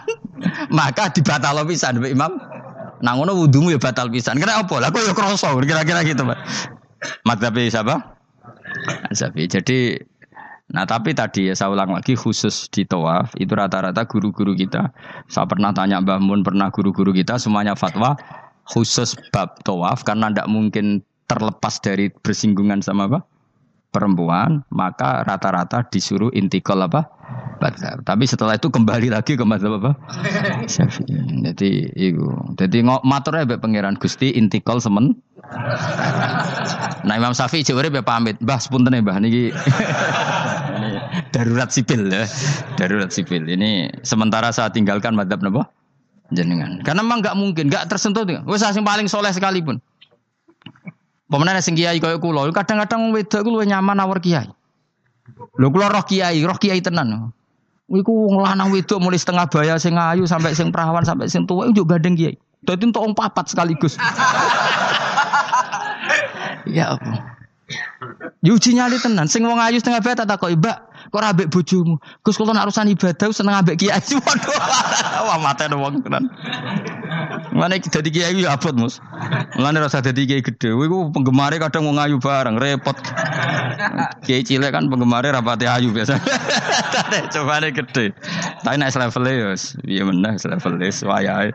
[0.70, 2.32] maka dibatal pisan Mbak Imam.
[3.00, 4.40] Nah ngono wudumu ya batal pisan.
[4.40, 4.76] Kira apa?
[4.80, 6.38] Lah kok ya kroso kira-kira gitu, Pak.
[7.28, 8.16] Madzhabi siapa?
[9.08, 9.44] Madzhabi.
[9.48, 9.78] Jadi
[10.66, 14.90] Nah tapi tadi ya saya ulang lagi khusus di tawaf itu rata-rata guru-guru kita.
[15.30, 18.18] Saya pernah tanya Mbah Mun, pernah guru-guru kita semuanya fatwa
[18.66, 23.22] khusus bab tawaf karena tidak mungkin terlepas dari bersinggungan sama apa
[23.96, 27.16] perempuan, maka rata-rata disuruh intikal apa
[27.56, 28.04] Madhab.
[28.04, 29.96] Tapi setelah itu kembali lagi ke madhab apa?
[30.68, 31.40] Syafi'i.
[31.40, 32.28] Jadi itu.
[32.52, 35.16] Jadi ngok maturnya be pangeran Gusti intikal semen.
[37.02, 38.36] Nah Imam Syafi'i jawabnya be pamit.
[38.44, 39.56] Mbah sepunten ya mbah niki.
[41.34, 42.28] darurat sipil ya.
[42.76, 43.48] Darurat sipil.
[43.48, 45.72] Ini sementara saya tinggalkan madhab napa?
[46.36, 46.84] Jenengan.
[46.84, 48.26] Karena memang nggak mungkin, nggak tersentuh.
[48.44, 49.80] Wes yang paling soleh sekalipun.
[51.26, 54.46] Pemenang sing kiai kaya kula, kadang-kadang wedok ku luwih nyaman awar kiai.
[55.58, 57.34] Lho kula roh kiai, roh kiai tenan.
[57.90, 61.66] Iku wong lanang wedok mulai setengah baya sing ayu sampai sing perawan sampai sing tua
[61.66, 62.38] itu gandeng kiai.
[62.62, 63.98] Dadi wong papat sekaligus.
[66.76, 67.35] ya apa?
[68.44, 70.78] Yuji nyali tenan, sing wong ayu setengah baya tak takoki, "Mbak,
[71.10, 73.98] kok ora ambek bojomu?" Gus kula nak urusan ibadah seneng ambek kiai.
[74.22, 74.54] Waduh.
[75.26, 76.30] Wah, mate wong tenan.
[77.56, 79.00] Mana dadi kiai ya abot, Mus.
[79.58, 80.70] Mulane rasa dadi kiai gede.
[80.76, 82.94] Kowe ku penggemare kadang wong ayu bareng, repot.
[84.22, 86.20] Kiai cilik kan penggemare rapati ayu biasa.
[87.34, 88.12] Coba nih gede.
[88.62, 89.56] Tapi naik level ya,
[89.88, 91.50] iya meneh level wayahe.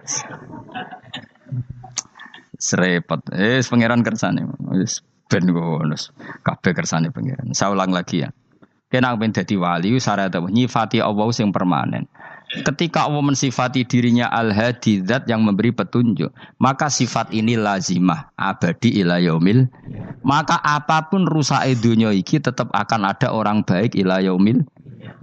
[2.58, 3.22] Serepot.
[3.32, 4.44] Eh, pangeran kersane.
[4.74, 5.96] Wis ben ngono.
[6.44, 7.56] Kabeh kersane pangeran.
[7.56, 8.36] Saya ulang lagi ya.
[8.92, 12.12] Kena ben dadi wali syarat nyifati Allah sing permanen.
[12.52, 19.72] Ketika Allah mensifati dirinya al-hadi yang memberi petunjuk, maka sifat ini lazimah abadi ila yaumil.
[20.20, 24.68] Maka apa pun rusak dunia iki tetap akan ada orang baik ila yaumil.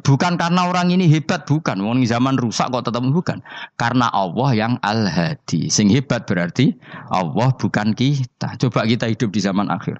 [0.07, 1.83] Bukan karena orang ini hebat, bukan.
[1.83, 3.43] Wong zaman rusak kok tetap bukan.
[3.75, 5.67] Karena Allah yang al-hadi.
[5.69, 6.75] Sing hebat berarti
[7.11, 8.55] Allah bukan kita.
[8.63, 9.99] Coba kita hidup di zaman akhir.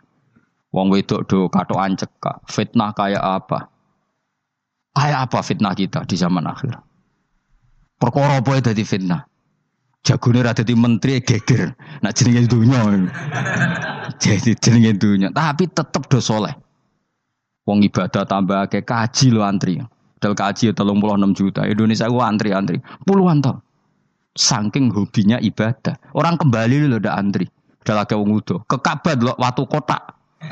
[0.71, 2.13] Wong wedok do kato ancek
[2.47, 3.73] fitnah kayak apa?
[4.93, 6.77] Kayak apa fitnah kita di zaman akhir?
[7.99, 9.25] Perkara apa dadi fitnah?
[10.07, 11.75] Jagone ra dadi menteri geger.
[12.05, 12.81] Nak jenenge dunya.
[14.23, 16.68] Jadi jenenge dunya, tapi tetep do soleh.
[17.69, 19.77] Wong ibadah tambah ke kaji lo antri.
[20.17, 21.69] Dal kaji ya enam juta.
[21.69, 23.61] Indonesia gua antri-antri puluhan tahun.
[24.33, 26.01] Saking hobinya ibadah.
[26.17, 27.45] Orang kembali lo udah antri.
[27.85, 28.65] Udah lagi wong udo.
[28.65, 30.17] Ke Ka'bah lo waktu kotak.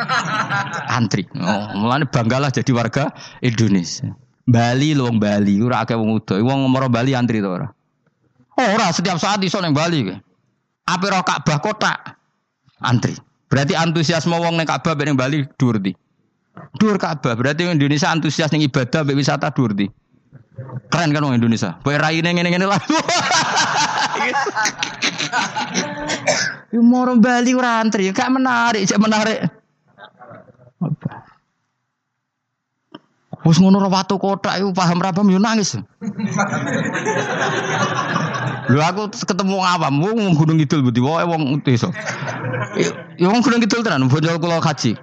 [0.99, 1.25] antri.
[1.41, 3.09] Oh, mulane banggalah jadi warga
[3.41, 4.13] Indonesia.
[4.47, 6.37] Bali lu wong Bali, ora akeh wong udo.
[6.39, 7.67] Wong ngomoro Bali antri to ora?
[8.61, 10.05] Ora, setiap saat iso ning Bali.
[10.87, 11.93] Ape ro Ka'bah kota
[12.85, 13.17] antri.
[13.49, 15.81] Berarti antusiasme wong ning Ka'bah ning Bali dhuwur
[16.77, 17.37] Dhuwur Ka'bah.
[17.37, 19.89] Berarti Indonesia antusias ning ibadah mbek wisata dhuwur di.
[20.89, 21.77] Keren kan wong Indonesia.
[21.85, 22.81] Boy raine ngene-ngene lah.
[26.73, 29.39] Yo moro Bali ora antri, gak menarik, cek menarik.
[33.47, 35.79] Wes ngono ora watu kotak iku paham ra paham yo nangis.
[38.67, 41.95] Lho aku ketemu awam wong Gunung Kidul budi wae wong desa.
[43.15, 44.99] Ya wong Gunung Kidul tenan bonyol kula kaji.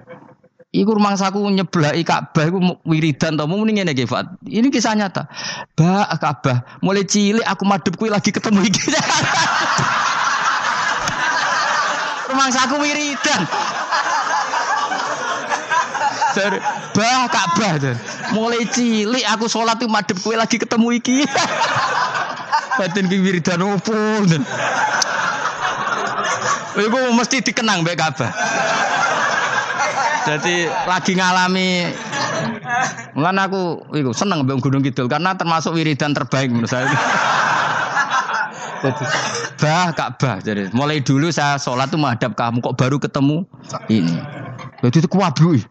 [0.74, 4.26] Iku rumangsaku nyeblaki Ka'bah iku wiridan to muni ngene iki Fat.
[4.42, 5.30] Ini kisah nyata.
[5.78, 8.82] Ba Ka'bah mulai cilik aku madhep kuwi lagi ketemu iki.
[12.34, 13.42] rumangsaku wiridan.
[16.34, 16.58] Dari
[16.90, 17.94] bah Ka'bah tuh.
[18.34, 21.22] Mulai cilik aku sholat tuh madep kue lagi ketemu iki.
[22.82, 23.94] Batin ki wiridan opo.
[26.74, 28.34] Iku mesti dikenang mbek Ka'bah.
[30.24, 31.92] Jadi lagi ngalami
[33.14, 36.90] Mulan aku iku seneng mbek Gunung Kidul karena termasuk wiridan terbaik menurut saya.
[38.84, 39.04] Jadi,
[39.56, 40.42] bah Ka'bah.
[40.42, 43.46] Jadi mulai dulu saya sholat tuh menghadap kamu kok baru ketemu
[43.88, 44.18] ini.
[44.82, 45.62] Jadi itu kuablu.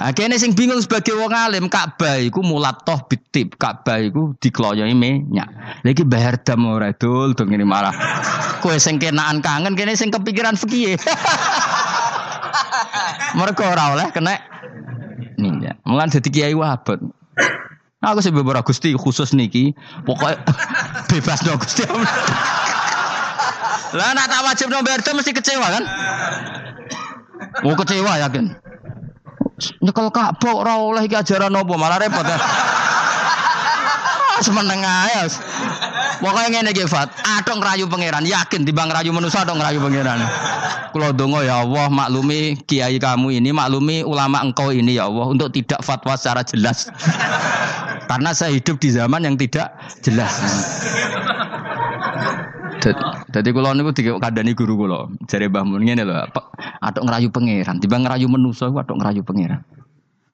[0.00, 5.46] Akhirnya sing bingung sebagai wong alim Ka'bah iku mulat toh bitip Ka'bah iku dikloyoi minyak.
[5.86, 7.94] Lagi bayar dam ora dul dong ini malah.
[8.64, 10.98] Kue sing kenaan kangen kene sing kepikiran fikih.
[13.38, 14.36] Mereka ora oleh kena
[15.40, 15.80] minyak.
[15.84, 17.00] Mulan dadi kiai wabot.
[18.00, 19.76] Aku sih beberapa gusti khusus niki,
[20.08, 20.40] pokoknya
[21.12, 21.84] bebas dong gusti.
[23.90, 25.84] Lah nak tak wajib nomor mesti kecewa kan?
[27.60, 28.56] Mau kecewa yakin.
[29.84, 32.40] Nyekel Ka'bah ora oleh iki ajaran apa malah repot ya.
[34.44, 35.28] Semeneng ae.
[36.20, 40.20] Pokoke ngene iki Fat, atok ngerayu pangeran, yakin timbang ngerayu manusa atok ngerayu pangeran.
[40.92, 45.48] Kula donga ya Allah maklumi kiai kamu ini, maklumi ulama engkau ini ya Allah untuk
[45.48, 46.92] tidak fatwa secara jelas.
[48.04, 49.72] Karena saya hidup di zaman yang tidak
[50.04, 50.34] jelas.
[53.32, 56.20] Jadi kalau niku dikandani guru kula, jare Mbah Mun ngene lho,
[56.84, 59.64] ngerayu pangeran, tiba ngerayu manusa atok ngerayu pangeran.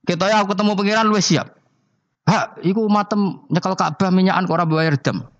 [0.02, 1.46] Kita ya aku ketemu pangeran luwih siap.
[2.26, 5.30] Hak, iku matem nyekel Ka'bah minyakan kok ora bayar dam.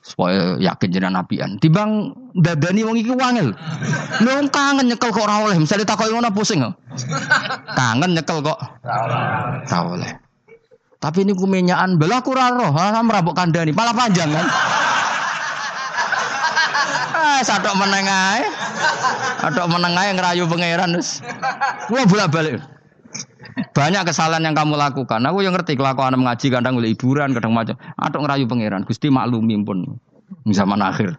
[0.00, 1.58] Supaya yakin jenengan nabian.
[1.58, 3.50] Timbang dadani wong iki wangel.
[4.22, 6.62] Lho kangen nyekel kok ora oleh, misale takoki ngono pusing.
[7.74, 10.10] Kangen nyekel kok ora oleh.
[11.00, 12.76] Tapi ini kumenyakan belah kurang roh,
[13.32, 14.46] kandani, malah panjang kan.
[17.16, 18.44] Ah, sadok menengai.
[19.48, 21.24] Adok menengai ngerayu pangeran terus.
[21.88, 22.60] Gua bolak-balik.
[23.70, 25.22] Banyak kesalahan yang kamu lakukan.
[25.30, 27.78] Aku yang ngerti kelakuan mengaji kadang oleh hiburan, kadang macam.
[27.98, 28.82] Adok ngerayu pangeran.
[28.82, 29.98] Gusti maklumi pun
[30.50, 31.14] zaman akhir.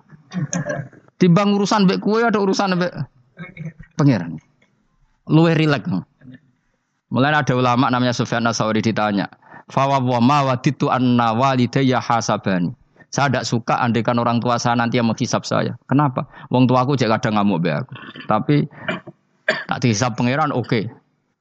[1.16, 2.92] Timbang urusan bek kue ada urusan bek
[3.96, 4.36] pangeran.
[5.32, 5.88] Luwe rilek.
[7.12, 9.28] Mulai ada ulama namanya Sufyan Asauri ditanya,
[9.68, 12.72] "Fawa wa ma waditu anna walidayya hasabani."
[13.12, 15.76] Saya tidak suka andaikan orang tua saya nanti yang menghisap saya.
[15.84, 16.32] Kenapa?
[16.48, 17.92] Wong tua aku jadi kadang ngamuk be aku.
[18.24, 18.56] Tapi
[19.68, 20.64] tak dihisap pangeran oke.
[20.64, 20.84] Okay.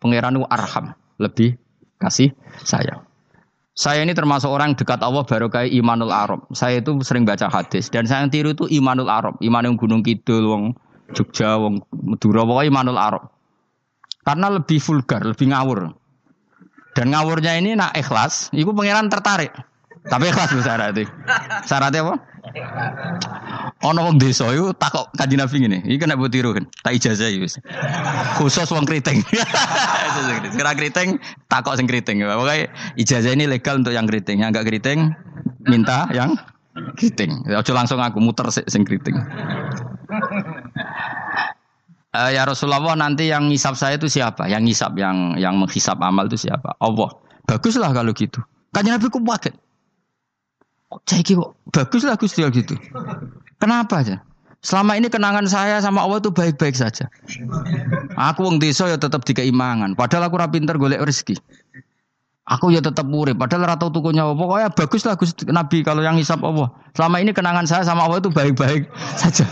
[0.03, 1.61] Pangeran itu arham, lebih
[2.01, 2.33] kasih
[2.65, 3.05] sayang.
[3.77, 6.45] Saya ini termasuk orang dekat Allah baru kayak Imanul Arab.
[6.53, 9.39] Saya itu sering baca hadis dan saya yang tiru itu Imanul Arab.
[9.41, 10.65] Iman yang Gunung Kidul, wong
[11.17, 13.31] Jogja, wong Madura, pokoknya Imanul Arab.
[14.21, 15.97] Karena lebih vulgar, lebih ngawur.
[16.93, 19.55] Dan ngawurnya ini nak ikhlas, itu pangeran tertarik.
[20.09, 21.05] Tapi ikhlas bu syaratnya.
[21.69, 22.15] Syaratnya apa?
[23.85, 25.79] Ono wong desa iku takok kanjeng Nabi ngene.
[25.85, 26.65] Iki kena mbok tiru kan.
[26.81, 27.61] Tak ijazah wis.
[28.41, 29.21] Khusus wong kriting.
[30.57, 31.21] Kira kriting
[31.53, 32.25] takok sing kriting.
[32.25, 34.41] Pokoke ijazah ini legal untuk yang kriting.
[34.41, 35.13] Yang enggak kriting
[35.69, 36.33] minta yang
[36.97, 37.45] kriting.
[37.53, 39.21] Ojo langsung aku muter sing kriting.
[42.11, 44.51] Uh, ya Rasulullah nanti yang ngisap saya itu siapa?
[44.51, 46.75] Yang ngisap, yang yang menghisap amal itu siapa?
[46.83, 47.07] Allah.
[47.47, 48.43] Baguslah kalau gitu.
[48.75, 49.23] Kanjeng Nabi ku
[50.91, 51.07] paket.
[51.07, 52.75] Saya kok bagus lah Gusti gitu.
[53.63, 54.27] Kenapa aja?
[54.61, 57.09] Selama ini kenangan saya sama Allah itu baik-baik saja.
[58.13, 59.97] Aku wong desa ya tetap dikeimangan.
[59.97, 61.41] Padahal aku ora pinter golek rezeki.
[62.45, 63.41] Aku ya tetap murid.
[63.41, 64.37] Padahal rata tuku nyawa.
[64.37, 66.69] Pokoknya bagus lah Gusti Nabi kalau yang hisap Allah.
[66.93, 69.49] Selama ini kenangan saya sama Allah itu baik-baik saja.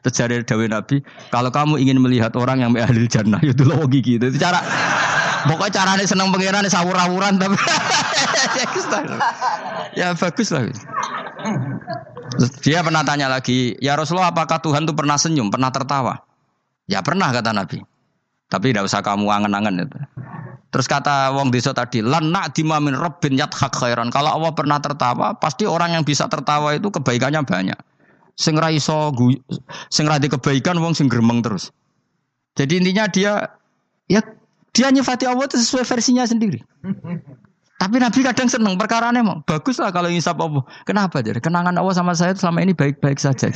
[0.00, 4.16] Terjadi Dawe Nabi, kalau kamu ingin melihat orang yang ahli jannah, itu loh gigi.
[4.16, 4.64] Itu cara
[5.44, 7.56] Pokoknya caranya seneng pengiran sawur-awuran tapi
[9.98, 10.68] ya bagus lah.
[12.62, 16.22] Dia pernah tanya lagi, ya Rasulullah apakah Tuhan itu pernah senyum, pernah tertawa?
[16.86, 17.82] Ya pernah kata Nabi.
[18.50, 19.98] Tapi tidak usah kamu angen-angen itu.
[20.70, 24.14] Terus kata Wong Desa tadi, lenak dimamin Rabbin hak khairan.
[24.14, 27.78] Kalau Allah pernah tertawa, pasti orang yang bisa tertawa itu kebaikannya banyak.
[28.38, 31.74] Sing ra iso kebaikan wong sing gremeng terus.
[32.54, 33.32] Jadi intinya dia
[34.06, 34.22] ya
[34.70, 36.62] dia nyifati Allah itu sesuai versinya sendiri.
[37.80, 40.60] Tapi Nabi kadang seneng perkara emang bagus lah kalau ngisap Allah.
[40.84, 43.48] Kenapa jadi kenangan Allah sama saya selama ini baik-baik saja.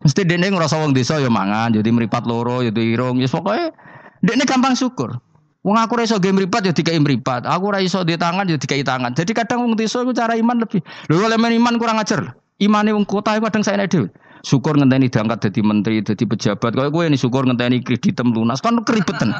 [0.00, 3.76] Mesti dia ngerasa wong desa ya mangan, jadi meripat loro, jadi irung, ya pokoknya
[4.24, 5.20] dia gampang syukur.
[5.60, 7.44] Wong aku raiso game mripat ya dikai mripat.
[7.44, 9.12] Aku raiso di tangan ya dikai tangan.
[9.12, 10.80] Jadi kadang wong desa iku cara iman lebih.
[11.12, 12.32] Lho oleh iman kurang ajar.
[12.56, 14.08] Imane wong kota iku kadang saya dhewe.
[14.40, 16.72] Syukur ngenteni diangkat jadi menteri, jadi pejabat.
[16.72, 19.36] Kalau gue ini syukur ngenteni kreditem lunas kan keribetan.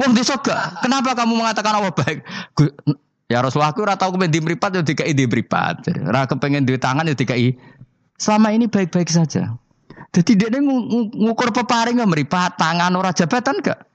[0.00, 0.80] Wong desa gak.
[0.80, 2.24] Kenapa kamu mengatakan Allah baik?
[3.30, 5.88] Ya Rasulullah aku ora tau kepen di mripat ya dikai di mripat.
[6.02, 7.54] Ora kepengen di tangan ya dikai.
[8.18, 9.54] Selama ini baik-baik saja.
[10.10, 13.86] Jadi dia ngukur peparing nggak meripat tangan ora jabatan gak?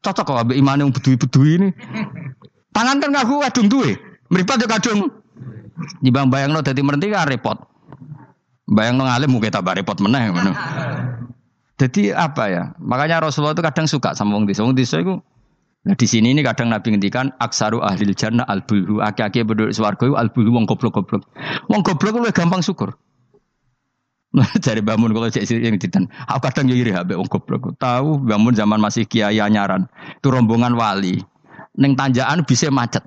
[0.00, 1.68] Cocok kok ambek imane wong bedui-bedui ini.
[2.72, 3.92] Tangan kan ngaku kadung duwe.
[4.32, 5.00] Mripat yo kadung.
[6.00, 7.60] Nyibang bayangno dadi merenti kan repot.
[8.64, 10.52] Bayangno ngalim mungkin tambah repot meneh ngono.
[11.80, 12.64] Jadi apa ya?
[12.78, 14.62] Makanya Rasulullah itu kadang suka sama wong desa.
[14.62, 15.20] Wong desa itu
[15.84, 19.04] Nah di sini ini kadang Nabi ngendikan aksaru ahlil jannah al bulhu.
[19.04, 21.28] Aki-aki penduduk swarga itu al bulhu wong goblok-goblok.
[21.68, 22.96] Wong goblok lu gampang syukur.
[24.64, 26.08] Cari bangun kalau cek yang titan.
[26.26, 27.76] Aku kadang ya iri habis wong goblok.
[27.76, 29.84] Tahu bangun zaman masih kiai anyaran.
[30.18, 31.20] Itu rombongan wali.
[31.76, 33.04] Neng tanjakan bisa macet.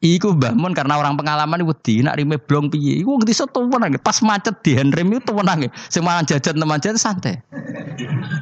[0.00, 3.04] Iku bangun karena orang pengalaman wedi nak rime blong piye.
[3.04, 5.68] Iku ngerti tuh nang pas macet di handrem itu tuh nang.
[5.92, 7.36] Sing mangan jajan teman jajan santai.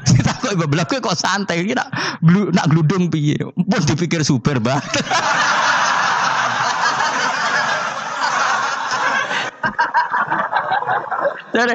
[0.06, 1.66] Kita kok ibu belak kok santai.
[1.66, 1.90] Iki nak
[2.54, 3.34] nak gludung piye.
[3.42, 4.86] Pun dipikir super banget.
[11.48, 11.74] Dari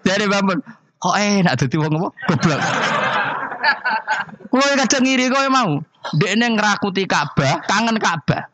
[0.00, 0.58] dari bangun.
[1.02, 2.08] Kok enak dadi wong apa?
[2.30, 2.60] Goblok.
[4.48, 5.82] Kulo kadang ngiri kowe mau.
[6.12, 8.52] Dekne ngrakuti Ka'bah, kangen Ka'bah.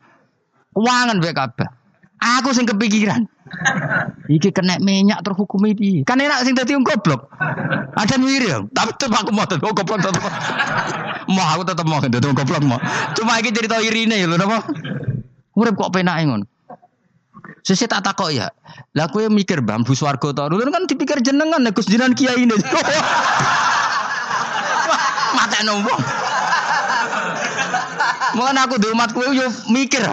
[0.75, 1.67] Wangen be Ka'bah.
[2.19, 3.23] Aku sing kepikiran.
[4.29, 6.05] Iki kena minyak terhukumi piye?
[6.05, 7.31] Kan enak sing dadi goblok.
[7.95, 8.61] Ada ya.
[8.69, 10.23] Tapi tetep aku mau tetep goblok tetep.
[11.31, 12.79] Mau aku tetep mau dadi goblok mau.
[13.15, 14.67] Cuma iki cerita irine lho napa?
[15.55, 16.45] Urip kok penake ngono.
[17.63, 18.47] Sesi tak takok ya.
[18.95, 20.43] Lah kowe mikir Bang Bu Swarga to.
[20.47, 22.53] Lho kan dipikir jenengan Gus jenengan kiai ini.
[25.35, 26.01] Mata nombong.
[28.37, 30.03] Mulai aku di umat kowe yo mikir.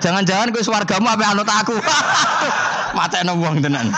[0.00, 1.76] Jangan-jangan kowe swargamu apa anut aku.
[2.96, 3.92] Mata nombong tenan.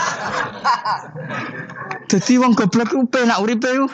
[2.07, 3.87] Dadi wong goblok ku penak uripe ku.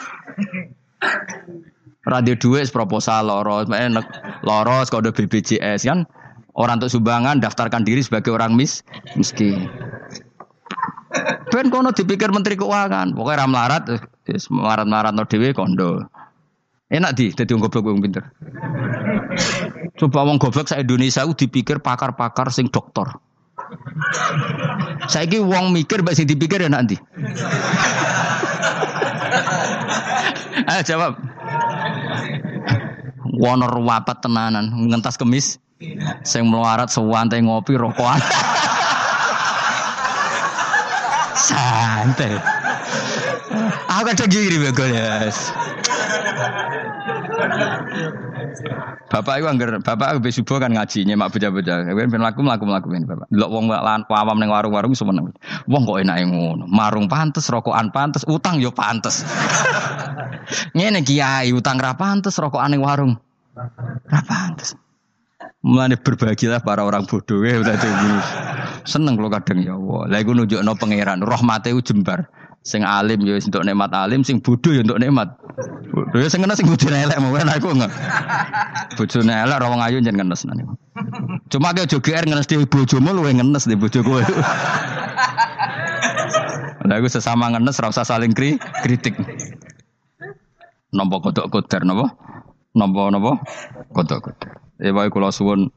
[2.04, 4.06] Radio duit proposal loro, enak
[4.44, 6.08] loro kode BPJS kan
[6.60, 8.82] Orang untuk sumbangan daftarkan diri sebagai orang mis
[9.14, 9.70] miskin.
[11.50, 13.82] Ben kono dipikir menteri keuangan, pokoknya ram larat,
[14.50, 16.06] melarat-melarat no dewe kondo.
[16.90, 18.26] Enak di, jadi wong goblok wong pinter.
[19.94, 23.06] Coba wong goblok sa Indonesia u dipikir pakar-pakar sing dokter.
[25.06, 26.98] Saiki wong mikir mbak sing dipikir ya nanti.
[30.66, 31.14] Ayo jawab.
[33.38, 35.62] Wonor wapat tenanan, ngentas kemis.
[36.26, 38.18] Sing melarat sewantai ngopi rokokan.
[41.46, 42.34] Santai.
[43.86, 45.54] Aku kadang giri bagus.
[49.10, 51.90] Bapak itu anggar, bapak aku besubuh kan ngaji nyemak bocah-bocah.
[51.90, 53.26] Kowe ben laku mlaku mlaku ben bapak.
[53.30, 55.34] Delok wong awam ning warung-warung seneng.
[55.66, 56.70] Wong kok enake ngono.
[56.70, 59.26] Marung pantes, rokokan pantes, utang yo pantes.
[60.76, 63.18] Ngene kiai utang ra pantes, rokokan ning warung.
[64.06, 64.78] Ra pantes.
[65.60, 67.76] Mulane berbahagialah para orang bodoh ya udah
[68.88, 70.08] Seneng kalau kadang ya Allah.
[70.08, 72.32] Lah iku nunjukno pangeran, rahmate jembar.
[72.60, 75.32] Sing alim ya untuk nikmat alim, sing bodoh ya untuk nikmat.
[75.96, 77.88] Bodoh ya sing kena sing bojone elek mau kan aku enggak.
[79.00, 80.68] Bojone elek ra wong ayu jen ngenes nane.
[81.48, 84.20] Cuma ke GR ngenes dhewe bojomu luwe ngenes di bojo kowe.
[86.84, 89.16] Lah aku sesama ngenes ra usah saling kri kritik.
[90.92, 92.12] Nampa kodok kodar napa?
[92.76, 93.40] Nampa napa?
[93.96, 94.60] Kodok kodar.
[94.76, 95.72] Ya bae kula suwun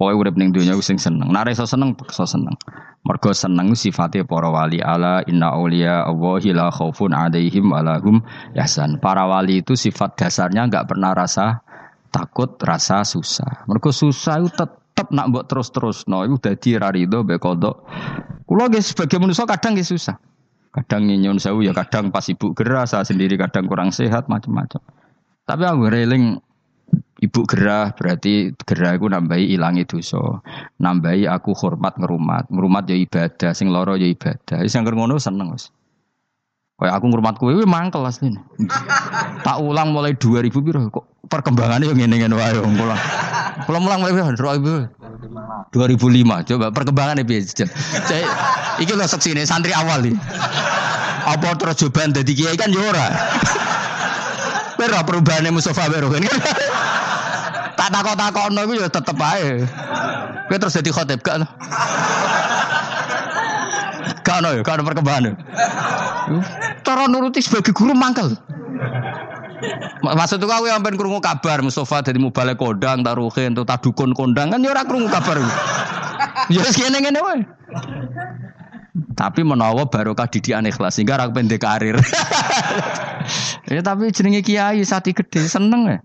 [0.00, 1.28] pokoke urip ning donya sing seneng.
[1.28, 2.56] Nek iso seneng iso seneng.
[3.04, 8.24] Mergo seneng sifate para wali ala inna auliya Allahi la khaufun alaihim walahum
[8.56, 8.96] yahzan.
[8.96, 11.60] Para wali itu sifat dasarnya enggak pernah rasa
[12.08, 13.68] takut, rasa susah.
[13.68, 17.84] Mergo susah itu tetep nak mbok terus-terus no iku dadi ra rido mbek kodok.
[18.48, 20.16] Kula nggih sebagai manusia kadang nggih susah.
[20.72, 24.80] Kadang nyun sewu ya kadang pas ibu gerah, saya sendiri kadang kurang sehat macam-macam.
[25.44, 26.38] Tapi aku reling
[27.20, 30.40] Ibu gerah berarti gerah aku nambahi ilangi dosa.
[30.80, 32.48] Nambahi aku hormat ngerumat.
[32.48, 34.64] Ngerumat ya ibadah, sing loro ya ibadah.
[34.64, 35.68] Angger ngono seneng wis.
[36.80, 38.40] Kayak aku ngrumat kowe kuwi mangkel asline.
[39.46, 42.96] tak ulang mulai 2000 piro kok perkembangannya yang ngene-ngene wae wong kula.
[43.68, 44.88] Kula mulang mulai 2000.
[45.76, 46.48] 2005.
[46.48, 47.44] Coba perkembangan piye?
[47.44, 48.24] Saya
[48.80, 50.16] iki lho seksine santri awal iki.
[51.28, 53.12] Apa terus cobaan dadi kiai kan yo ora.
[54.80, 56.24] Pero perubahannya Mustafa Bero kan.
[57.80, 59.64] tak takok-takokno iku yo tetep ae.
[60.52, 61.40] Kowe terus dadi khotib gak?
[64.20, 65.32] Gak ono ya, gak perkembangan.
[66.84, 68.36] Cara nuruti sebagai guru mangkel.
[70.00, 74.64] Maksud aku yang pengen krungu kabar Mustafa dari mubalik kodang, taruhin, tuh tadukun kondang kan
[74.64, 75.36] ya ora kabar.
[76.48, 77.40] ya wis ngene-ngene wae.
[79.16, 82.00] Tapi menawa barokah didikan ikhlas sehingga ora pendek karir.
[83.72, 85.98] ya tapi jenenge kiai sati gede seneng ya.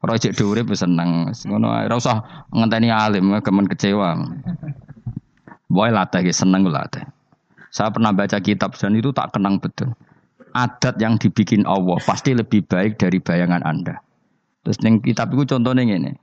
[0.00, 1.28] Ora cek dhuwure wis seneng.
[1.32, 4.16] Ngono ae ora usah ngenteni alim kemen kecewa.
[5.68, 7.04] Boy latih seneng latih.
[7.74, 9.92] Saya pernah baca kitab dan itu tak kenang betul
[10.54, 13.98] adat yang dibikin Allah pasti lebih baik dari bayangan Anda.
[14.62, 16.14] Terus neng kitab itu contohnya ini.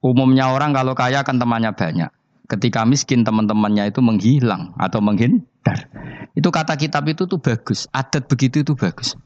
[0.00, 2.10] Umumnya orang kalau kaya kan temannya banyak.
[2.46, 5.90] Ketika miskin teman-temannya itu menghilang atau menghindar.
[6.32, 7.90] Itu kata kitab itu tuh bagus.
[7.92, 9.18] Adat begitu itu bagus.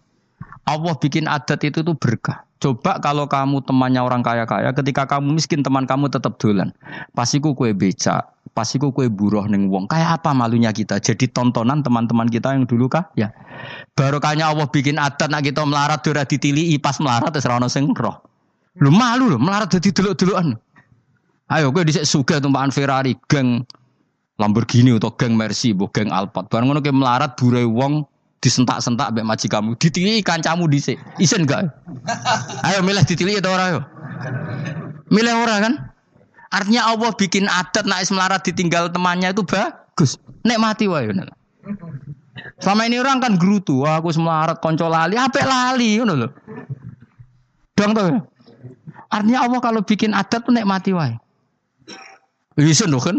[0.67, 2.43] Allah bikin adat itu tuh berkah.
[2.59, 6.75] Coba kalau kamu temannya orang kaya-kaya, ketika kamu miskin teman kamu tetap dolan.
[7.15, 9.87] Pasiku kue beca, pasiku kue buruh neng wong.
[9.87, 10.99] Kayak apa malunya kita?
[10.99, 13.07] Jadi tontonan teman-teman kita yang dulu kah?
[13.15, 13.31] Ya.
[13.95, 17.93] Barokahnya Allah bikin adat nak kita melarat dora ditili pas melarat terus rono sing.
[18.83, 20.57] Lu malu loh melarat jadi dulu-duluan.
[21.47, 23.63] Ayo gue dhisik suga tumpahan Ferrari, geng
[24.43, 26.51] Lamborghini atau geng Mercy, bu geng Alphard.
[26.51, 28.03] Barang ngono melarat burai wong
[28.41, 31.01] disentak-sentak mbek maji kamu, ditili kancamu dhisik.
[31.17, 31.67] Isen gak?
[32.63, 33.81] Ayo milih ditili atau ora yo?
[35.09, 35.75] Milih ora kan?
[36.53, 40.21] Artinya Allah bikin adat nak melarat ditinggal temannya itu bagus.
[40.47, 41.11] Nek mati wae
[42.63, 46.29] Selama ini orang kan gerutu, wah aku semarat konco lali, apa lali ngono lho.
[47.77, 48.23] Dong tuh.
[49.13, 51.17] Artinya Allah kalau bikin adat tuh nek mati wae.
[52.57, 53.17] Wisen lho kan.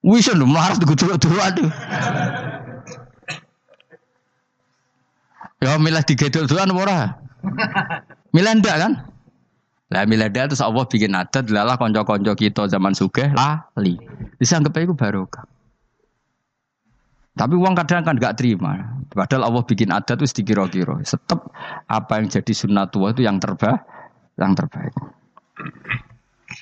[0.00, 1.68] Wisen lho melarat dulu aduh.
[5.64, 7.16] Ya milah digedol duluan ora?
[8.36, 8.92] Milah ndak kan?
[9.88, 13.96] Lah milah ndak terus Allah bikin adat lalah konco-konco kita zaman sugih lali.
[14.36, 15.48] Bisa anggap itu barokah.
[17.34, 18.94] Tapi uang kadang kan gak terima.
[19.10, 21.02] Padahal Allah bikin adat itu dikira-kira.
[21.02, 21.50] Tetap
[21.90, 23.82] apa yang jadi sunnatullah itu yang terbaik,
[24.38, 24.94] yang terbaik.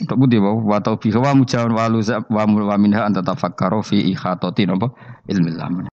[0.00, 4.88] Untuk budi bahwa wa taufiq wa mujawan wa wa minha an tatafakkaru fi ikhatatin apa
[5.28, 5.90] ilmillah.